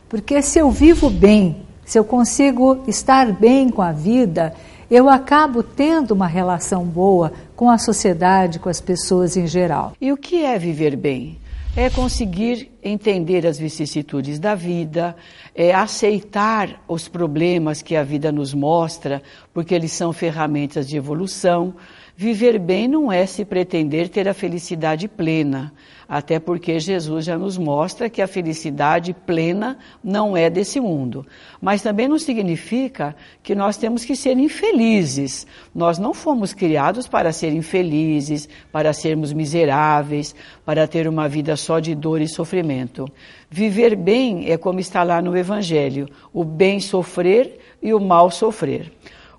Porque 0.07 0.41
se 0.41 0.59
eu 0.59 0.71
vivo 0.71 1.09
bem, 1.09 1.63
se 1.85 1.97
eu 1.97 2.03
consigo 2.03 2.83
estar 2.87 3.31
bem 3.31 3.69
com 3.69 3.81
a 3.81 3.91
vida, 3.91 4.53
eu 4.89 5.07
acabo 5.07 5.61
tendo 5.61 6.11
uma 6.11 6.27
relação 6.27 6.83
boa 6.83 7.31
com 7.55 7.69
a 7.69 7.77
sociedade, 7.77 8.57
com 8.57 8.69
as 8.69 8.81
pessoas 8.81 9.37
em 9.37 9.45
geral. 9.45 9.93
E 10.01 10.11
o 10.11 10.17
que 10.17 10.43
é 10.43 10.57
viver 10.57 10.95
bem? 10.95 11.37
É 11.75 11.89
conseguir 11.89 12.71
entender 12.83 13.45
as 13.45 13.59
vicissitudes 13.59 14.39
da 14.39 14.55
vida, 14.55 15.15
é 15.53 15.73
aceitar 15.73 16.83
os 16.87 17.07
problemas 17.07 17.83
que 17.83 17.95
a 17.95 18.03
vida 18.03 18.31
nos 18.31 18.53
mostra, 18.53 19.21
porque 19.53 19.75
eles 19.75 19.91
são 19.91 20.11
ferramentas 20.11 20.87
de 20.87 20.97
evolução. 20.97 21.75
Viver 22.21 22.59
bem 22.59 22.85
não 22.85 23.09
é 23.09 23.25
se 23.25 23.45
pretender 23.45 24.09
ter 24.09 24.27
a 24.27 24.33
felicidade 24.33 25.07
plena, 25.07 25.71
até 26.05 26.37
porque 26.37 26.77
Jesus 26.77 27.23
já 27.23 27.37
nos 27.37 27.57
mostra 27.57 28.09
que 28.09 28.21
a 28.21 28.27
felicidade 28.27 29.13
plena 29.25 29.77
não 30.03 30.35
é 30.35 30.49
desse 30.49 30.81
mundo. 30.81 31.25
Mas 31.61 31.81
também 31.81 32.09
não 32.09 32.19
significa 32.19 33.15
que 33.41 33.55
nós 33.55 33.77
temos 33.77 34.03
que 34.03 34.17
ser 34.17 34.37
infelizes. 34.37 35.47
Nós 35.73 35.97
não 35.97 36.13
fomos 36.13 36.53
criados 36.53 37.07
para 37.07 37.31
ser 37.31 37.53
infelizes, 37.53 38.49
para 38.69 38.91
sermos 38.91 39.31
miseráveis, 39.31 40.35
para 40.65 40.85
ter 40.89 41.07
uma 41.07 41.29
vida 41.29 41.55
só 41.55 41.79
de 41.79 41.95
dor 41.95 42.19
e 42.19 42.27
sofrimento. 42.27 43.07
Viver 43.49 43.95
bem 43.95 44.51
é 44.51 44.57
como 44.57 44.81
está 44.81 45.03
lá 45.03 45.21
no 45.21 45.37
Evangelho: 45.37 46.09
o 46.33 46.43
bem 46.43 46.81
sofrer 46.81 47.59
e 47.81 47.93
o 47.93 47.99
mal 48.01 48.29
sofrer. 48.29 48.91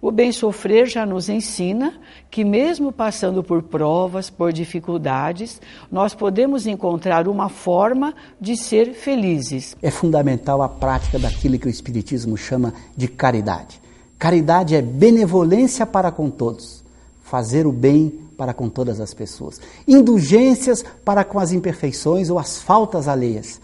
O 0.03 0.11
bem 0.11 0.33
sofrer 0.33 0.87
já 0.87 1.05
nos 1.05 1.29
ensina 1.29 1.93
que, 2.31 2.43
mesmo 2.43 2.91
passando 2.91 3.45
por 3.45 3.63
provas, 3.63 4.31
por 4.31 4.51
dificuldades, 4.51 5.61
nós 5.93 6.15
podemos 6.15 6.67
encontrar 6.67 7.29
uma 7.29 7.51
forma 7.51 8.15
de 8.41 8.57
ser 8.57 8.95
felizes. 8.95 9.77
É 9.83 9.91
fundamental 9.91 10.63
a 10.63 10.69
prática 10.71 11.19
daquilo 11.19 11.59
que 11.59 11.67
o 11.67 11.71
Espiritismo 11.71 12.35
chama 12.39 12.73
de 12.97 13.09
caridade. 13.09 13.79
Caridade 14.19 14.75
é 14.75 14.81
benevolência 14.81 15.85
para 15.85 16.11
com 16.11 16.31
todos, 16.31 16.83
fazer 17.23 17.67
o 17.67 17.73
bem 17.73 18.21
para 18.39 18.55
com 18.55 18.71
todas 18.71 19.01
as 19.01 19.13
pessoas, 19.13 19.61
indulgências 19.87 20.83
para 21.05 21.25
com 21.25 21.39
as 21.39 21.53
imperfeições 21.53 22.31
ou 22.31 22.39
as 22.39 22.57
faltas 22.63 23.07
alheias 23.07 23.61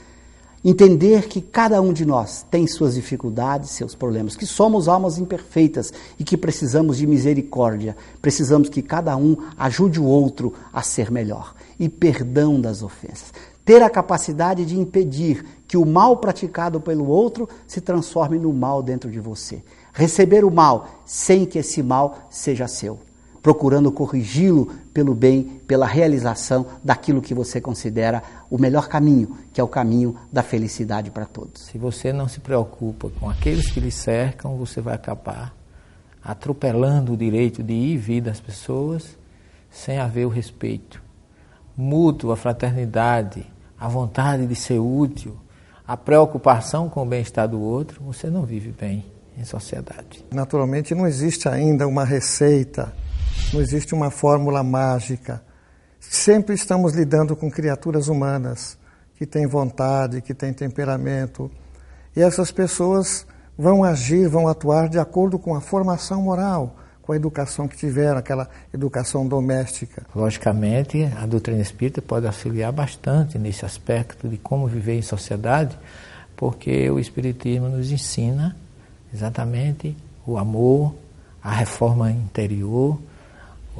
entender 0.64 1.29
que 1.29 1.40
cada 1.40 1.81
um 1.81 1.92
de 1.92 2.05
nós 2.05 2.45
tem 2.51 2.66
suas 2.66 2.95
dificuldades, 2.95 3.71
seus 3.71 3.95
problemas, 3.95 4.37
que 4.37 4.47
somos 4.47 4.88
almas 4.88 5.19
imperfeitas 5.19 5.92
e 6.19 6.25
que 6.25 6.37
precisamos 6.37 6.97
de 6.99 7.07
misericórdia, 7.07 7.97
precisamos 8.21 8.69
que 8.69 8.83
cada 8.83 9.16
um 9.16 9.37
ajude 9.57 10.01
o 10.01 10.05
outro 10.05 10.53
a 10.73 10.83
ser 10.83 11.11
melhor 11.11 11.55
e 11.79 11.88
perdão 11.88 12.61
das 12.61 12.83
ofensas. 12.83 13.33
Ter 13.64 13.83
a 13.83 13.90
capacidade 13.90 14.64
de 14.64 14.79
impedir 14.79 15.45
que 15.66 15.77
o 15.77 15.85
mal 15.85 16.19
praticado 16.19 16.81
pelo 16.81 17.07
outro 17.09 17.49
se 17.66 17.81
transforme 17.81 18.38
no 18.38 18.53
mal 18.53 18.83
dentro 18.83 19.11
de 19.11 19.19
você. 19.19 19.62
Receber 19.92 20.45
o 20.45 20.51
mal 20.51 20.88
sem 21.05 21.45
que 21.45 21.59
esse 21.59 21.83
mal 21.83 22.29
seja 22.31 22.69
seu 22.69 23.06
procurando 23.46 23.92
corrigi-lo 23.92 24.74
pelo 24.92 25.14
bem, 25.14 25.61
pela 25.68 25.87
realização 25.87 26.66
daquilo 26.82 27.22
que 27.22 27.32
você 27.32 27.61
considera 27.61 28.20
o 28.50 28.59
melhor 28.59 28.88
caminho, 28.88 29.38
que 29.52 29.61
é 29.61 29.62
o 29.62 29.68
caminho 29.68 30.16
da 30.32 30.42
felicidade 30.42 31.12
para 31.12 31.26
todos. 31.26 31.66
Se 31.66 31.78
você 31.78 32.12
não 32.12 32.26
se 32.26 32.40
preocupa 32.40 33.09
com 33.20 33.30
aqueles 33.30 33.70
que 33.70 33.78
lhe 33.78 33.92
cercam, 33.92 34.56
você 34.56 34.80
vai 34.80 34.96
acabar 34.96 35.54
atropelando 36.24 37.12
o 37.12 37.16
direito 37.16 37.62
de 37.62 37.72
ir 37.72 37.94
e 37.94 37.96
vir 37.96 38.20
das 38.20 38.40
pessoas 38.40 39.16
sem 39.70 40.00
haver 40.00 40.26
o 40.26 40.28
respeito 40.28 41.00
mútuo, 41.76 42.32
a 42.32 42.37
fraternidade, 42.37 43.46
a 43.78 43.87
vontade 43.87 44.44
de 44.44 44.56
ser 44.56 44.80
útil, 44.80 45.37
a 45.87 45.96
preocupação 45.96 46.88
com 46.88 47.00
o 47.00 47.06
bem-estar 47.06 47.46
do 47.46 47.61
outro, 47.61 48.02
você 48.02 48.28
não 48.28 48.42
vive 48.42 48.72
bem 48.72 49.04
em 49.38 49.44
sociedade. 49.44 50.24
Naturalmente, 50.32 50.96
não 50.96 51.06
existe 51.06 51.48
ainda 51.48 51.87
uma 51.87 52.04
receita 52.04 52.92
não 53.53 53.61
existe 53.61 53.94
uma 53.94 54.11
fórmula 54.11 54.62
mágica. 54.62 55.42
Sempre 56.01 56.55
estamos 56.55 56.94
lidando 56.94 57.35
com 57.35 57.51
criaturas 57.51 58.09
humanas 58.09 58.79
que 59.16 59.27
têm 59.27 59.46
vontade, 59.46 60.20
que 60.20 60.35
têm 60.35 60.53
temperamento. 60.53 61.51
E 62.14 62.20
essas 62.20 62.51
pessoas 62.51 63.27
vão 63.57 63.83
agir, 63.83 64.29
vão 64.29 64.49
atuar 64.49 64.88
de 64.88 64.99
acordo 64.99 65.38
com 65.38 65.55
a 65.55 65.61
formação 65.61 66.22
moral, 66.22 66.77
com 67.03 67.12
a 67.12 67.16
educação 67.16 67.66
que 67.66 67.77
tiveram, 67.77 68.18
aquela 68.18 68.49
educação 68.72 69.27
doméstica. 69.27 70.03
Logicamente, 70.14 71.05
a 71.16 71.25
doutrina 71.25 71.62
espírita 71.62 72.03
pode 72.03 72.27
auxiliar 72.27 72.72
bastante 72.72 73.38
nesse 73.38 73.64
aspecto 73.64 74.29
de 74.29 74.37
como 74.37 74.66
viver 74.66 74.99
em 74.99 75.03
sociedade, 75.03 75.79
porque 76.37 76.90
o 76.90 76.99
Espiritismo 76.99 77.68
nos 77.68 77.90
ensina 77.90 78.55
exatamente 79.14 79.96
o 80.27 80.37
amor, 80.37 80.94
a 81.42 81.53
reforma 81.53 82.11
interior, 82.11 82.99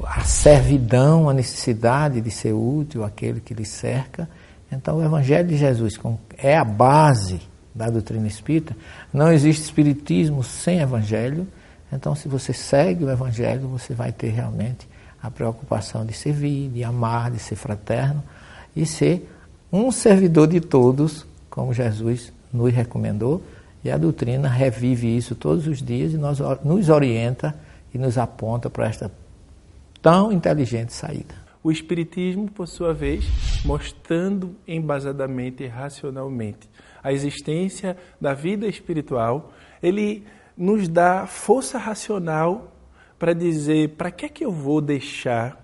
a 0.05 0.21
servidão, 0.21 1.29
a 1.29 1.33
necessidade 1.33 2.21
de 2.21 2.31
ser 2.31 2.53
útil 2.53 3.03
àquele 3.03 3.39
que 3.39 3.53
lhe 3.53 3.65
cerca. 3.65 4.29
Então, 4.71 4.97
o 4.97 5.03
Evangelho 5.03 5.47
de 5.47 5.57
Jesus 5.57 5.99
é 6.37 6.57
a 6.57 6.63
base 6.63 7.41
da 7.77 7.89
doutrina 7.89 8.27
espírita, 8.27 8.75
não 9.13 9.31
existe 9.31 9.63
espiritismo 9.63 10.43
sem 10.43 10.79
evangelho. 10.79 11.47
Então, 11.93 12.15
se 12.15 12.27
você 12.27 12.51
segue 12.51 13.05
o 13.05 13.09
evangelho, 13.09 13.67
você 13.67 13.93
vai 13.93 14.11
ter 14.11 14.29
realmente 14.29 14.87
a 15.21 15.29
preocupação 15.29 16.03
de 16.03 16.11
servir, 16.11 16.69
de 16.69 16.83
amar, 16.83 17.29
de 17.29 17.39
ser 17.39 17.55
fraterno 17.55 18.23
e 18.75 18.85
ser 18.85 19.31
um 19.71 19.91
servidor 19.91 20.47
de 20.47 20.59
todos, 20.59 21.25
como 21.49 21.73
Jesus 21.73 22.33
nos 22.51 22.73
recomendou. 22.73 23.43
E 23.83 23.91
a 23.91 23.97
doutrina 23.97 24.49
revive 24.49 25.15
isso 25.15 25.35
todos 25.35 25.67
os 25.67 25.81
dias 25.81 26.13
e 26.13 26.17
nos, 26.17 26.89
orienta 26.89 27.55
e 27.93 27.97
nos 27.97 28.17
aponta 28.17 28.69
para 28.69 28.87
esta 28.87 29.11
tão 30.07 30.31
inteligente 30.31 30.93
saída. 30.93 31.35
O 31.61 31.69
Espiritismo, 31.69 32.49
por 32.49 32.65
sua 32.65 32.93
vez, 32.93 33.25
mostrando 33.65 34.55
embasadamente 34.65 35.65
e 35.65 35.67
racionalmente 35.67 36.69
a 37.03 37.11
existência 37.11 37.97
da 38.19 38.33
vida 38.33 38.65
espiritual, 38.67 39.51
ele 39.83 40.23
nos 40.57 40.87
dá 40.87 41.27
força 41.27 41.77
racional 41.77 42.73
para 43.19 43.33
dizer 43.33 43.97
para 43.97 44.09
que 44.09 44.27
é 44.27 44.29
que 44.29 44.45
eu 44.45 44.49
vou 44.49 44.79
deixar 44.79 45.61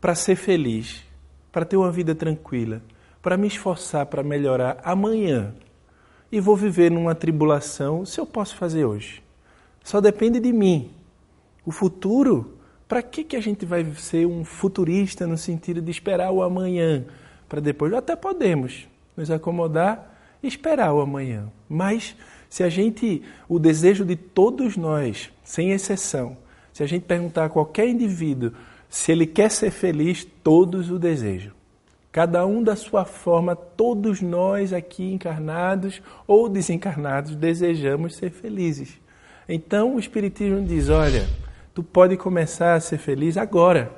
para 0.00 0.14
ser 0.14 0.36
feliz, 0.36 1.04
para 1.52 1.66
ter 1.66 1.76
uma 1.76 1.92
vida 1.92 2.14
tranquila, 2.14 2.80
para 3.20 3.36
me 3.36 3.48
esforçar 3.48 4.06
para 4.06 4.22
melhorar 4.22 4.80
amanhã 4.82 5.54
e 6.32 6.40
vou 6.40 6.56
viver 6.56 6.90
numa 6.90 7.14
tribulação 7.14 8.06
se 8.06 8.18
eu 8.18 8.24
posso 8.24 8.56
fazer 8.56 8.86
hoje. 8.86 9.22
Só 9.84 10.00
depende 10.00 10.40
de 10.40 10.54
mim. 10.54 10.90
O 11.66 11.70
futuro, 11.70 12.56
para 12.88 13.02
que, 13.02 13.22
que 13.22 13.36
a 13.36 13.40
gente 13.40 13.66
vai 13.66 13.84
ser 13.96 14.26
um 14.26 14.44
futurista 14.44 15.26
no 15.26 15.36
sentido 15.36 15.82
de 15.82 15.90
esperar 15.90 16.30
o 16.30 16.42
amanhã 16.42 17.04
para 17.46 17.60
depois? 17.60 17.92
Até 17.92 18.16
podemos 18.16 18.88
nos 19.14 19.30
acomodar 19.30 20.18
e 20.42 20.48
esperar 20.48 20.94
o 20.94 21.00
amanhã. 21.00 21.52
Mas 21.68 22.16
se 22.48 22.64
a 22.64 22.68
gente, 22.70 23.22
o 23.46 23.58
desejo 23.58 24.04
de 24.06 24.16
todos 24.16 24.76
nós, 24.76 25.30
sem 25.44 25.72
exceção, 25.72 26.36
se 26.72 26.82
a 26.82 26.86
gente 26.86 27.02
perguntar 27.02 27.44
a 27.44 27.48
qualquer 27.50 27.88
indivíduo 27.88 28.52
se 28.88 29.12
ele 29.12 29.26
quer 29.26 29.50
ser 29.50 29.70
feliz, 29.70 30.26
todos 30.42 30.90
o 30.90 30.98
desejam. 30.98 31.52
Cada 32.10 32.46
um 32.46 32.62
da 32.62 32.74
sua 32.74 33.04
forma, 33.04 33.54
todos 33.54 34.22
nós 34.22 34.72
aqui 34.72 35.12
encarnados 35.12 36.00
ou 36.26 36.48
desencarnados 36.48 37.36
desejamos 37.36 38.16
ser 38.16 38.30
felizes. 38.30 38.98
Então 39.46 39.96
o 39.96 39.98
Espiritismo 39.98 40.64
diz: 40.64 40.88
olha, 40.88 41.28
tu 41.78 41.82
pode 41.84 42.16
começar 42.16 42.74
a 42.74 42.80
ser 42.80 42.98
feliz 42.98 43.36
agora, 43.36 43.92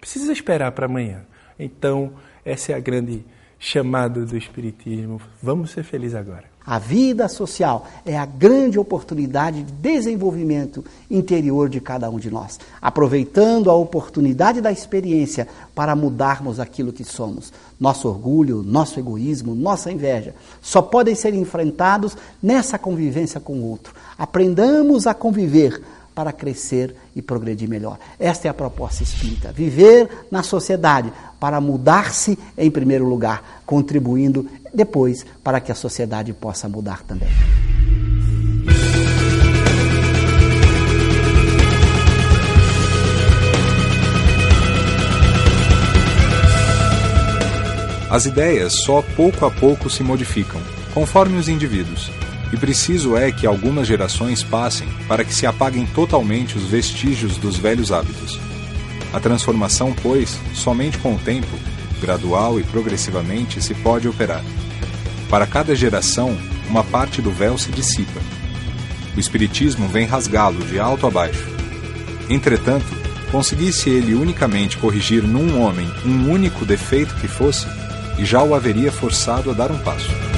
precisa 0.00 0.32
esperar 0.32 0.72
para 0.72 0.86
amanhã. 0.86 1.20
Então, 1.56 2.10
essa 2.44 2.72
é 2.72 2.74
a 2.74 2.80
grande 2.80 3.24
chamada 3.56 4.26
do 4.26 4.36
Espiritismo: 4.36 5.20
vamos 5.40 5.70
ser 5.70 5.84
felizes 5.84 6.16
agora. 6.16 6.50
A 6.66 6.78
vida 6.80 7.28
social 7.28 7.86
é 8.04 8.18
a 8.18 8.26
grande 8.26 8.80
oportunidade 8.80 9.62
de 9.62 9.72
desenvolvimento 9.72 10.84
interior 11.08 11.68
de 11.68 11.80
cada 11.80 12.10
um 12.10 12.18
de 12.18 12.30
nós, 12.30 12.58
aproveitando 12.82 13.70
a 13.70 13.74
oportunidade 13.74 14.60
da 14.60 14.72
experiência 14.72 15.46
para 15.72 15.94
mudarmos 15.94 16.58
aquilo 16.58 16.92
que 16.92 17.04
somos. 17.04 17.52
Nosso 17.78 18.08
orgulho, 18.08 18.62
nosso 18.62 18.98
egoísmo, 18.98 19.54
nossa 19.54 19.90
inveja 19.90 20.34
só 20.60 20.82
podem 20.82 21.14
ser 21.14 21.32
enfrentados 21.32 22.16
nessa 22.42 22.76
convivência 22.76 23.40
com 23.40 23.54
o 23.54 23.70
outro. 23.70 23.94
Aprendamos 24.18 25.06
a 25.06 25.14
conviver 25.14 25.80
para 26.14 26.32
crescer 26.32 26.94
e 27.14 27.22
progredir 27.22 27.68
melhor. 27.68 27.98
Esta 28.18 28.48
é 28.48 28.50
a 28.50 28.54
proposta 28.54 29.02
espírita: 29.02 29.52
viver 29.52 30.26
na 30.30 30.42
sociedade 30.42 31.12
para 31.38 31.60
mudar-se 31.60 32.38
em 32.56 32.70
primeiro 32.70 33.06
lugar, 33.06 33.62
contribuindo 33.64 34.48
depois 34.72 35.24
para 35.42 35.60
que 35.60 35.72
a 35.72 35.74
sociedade 35.74 36.32
possa 36.32 36.68
mudar 36.68 37.02
também. 37.02 37.28
As 48.10 48.26
ideias 48.26 48.72
só 48.72 49.02
pouco 49.14 49.46
a 49.46 49.50
pouco 49.52 49.88
se 49.88 50.02
modificam, 50.02 50.60
conforme 50.92 51.38
os 51.38 51.48
indivíduos, 51.48 52.10
e 52.52 52.56
preciso 52.56 53.16
é 53.16 53.30
que 53.30 53.46
algumas 53.46 53.86
gerações 53.86 54.42
passem 54.42 54.88
para 55.06 55.24
que 55.24 55.34
se 55.34 55.46
apaguem 55.46 55.86
totalmente 55.86 56.56
os 56.56 56.64
vestígios 56.64 57.36
dos 57.36 57.56
velhos 57.56 57.92
hábitos. 57.92 58.38
A 59.12 59.20
transformação, 59.20 59.94
pois, 60.02 60.38
somente 60.54 60.98
com 60.98 61.14
o 61.14 61.18
tempo, 61.18 61.58
gradual 62.00 62.58
e 62.58 62.64
progressivamente, 62.64 63.62
se 63.62 63.74
pode 63.74 64.08
operar. 64.08 64.44
Para 65.28 65.46
cada 65.46 65.74
geração, 65.74 66.36
uma 66.68 66.82
parte 66.82 67.22
do 67.22 67.30
véu 67.30 67.56
se 67.56 67.70
dissipa. 67.70 68.20
O 69.16 69.20
Espiritismo 69.20 69.88
vem 69.88 70.06
rasgá-lo 70.06 70.64
de 70.64 70.78
alto 70.78 71.06
a 71.06 71.10
baixo. 71.10 71.46
Entretanto, 72.28 72.86
conseguisse 73.30 73.90
ele 73.90 74.14
unicamente 74.14 74.76
corrigir 74.76 75.22
num 75.22 75.60
homem 75.60 75.88
um 76.04 76.30
único 76.30 76.64
defeito 76.64 77.14
que 77.16 77.28
fosse, 77.28 77.66
e 78.18 78.24
já 78.24 78.42
o 78.42 78.54
haveria 78.54 78.92
forçado 78.92 79.50
a 79.50 79.54
dar 79.54 79.70
um 79.70 79.78
passo. 79.78 80.29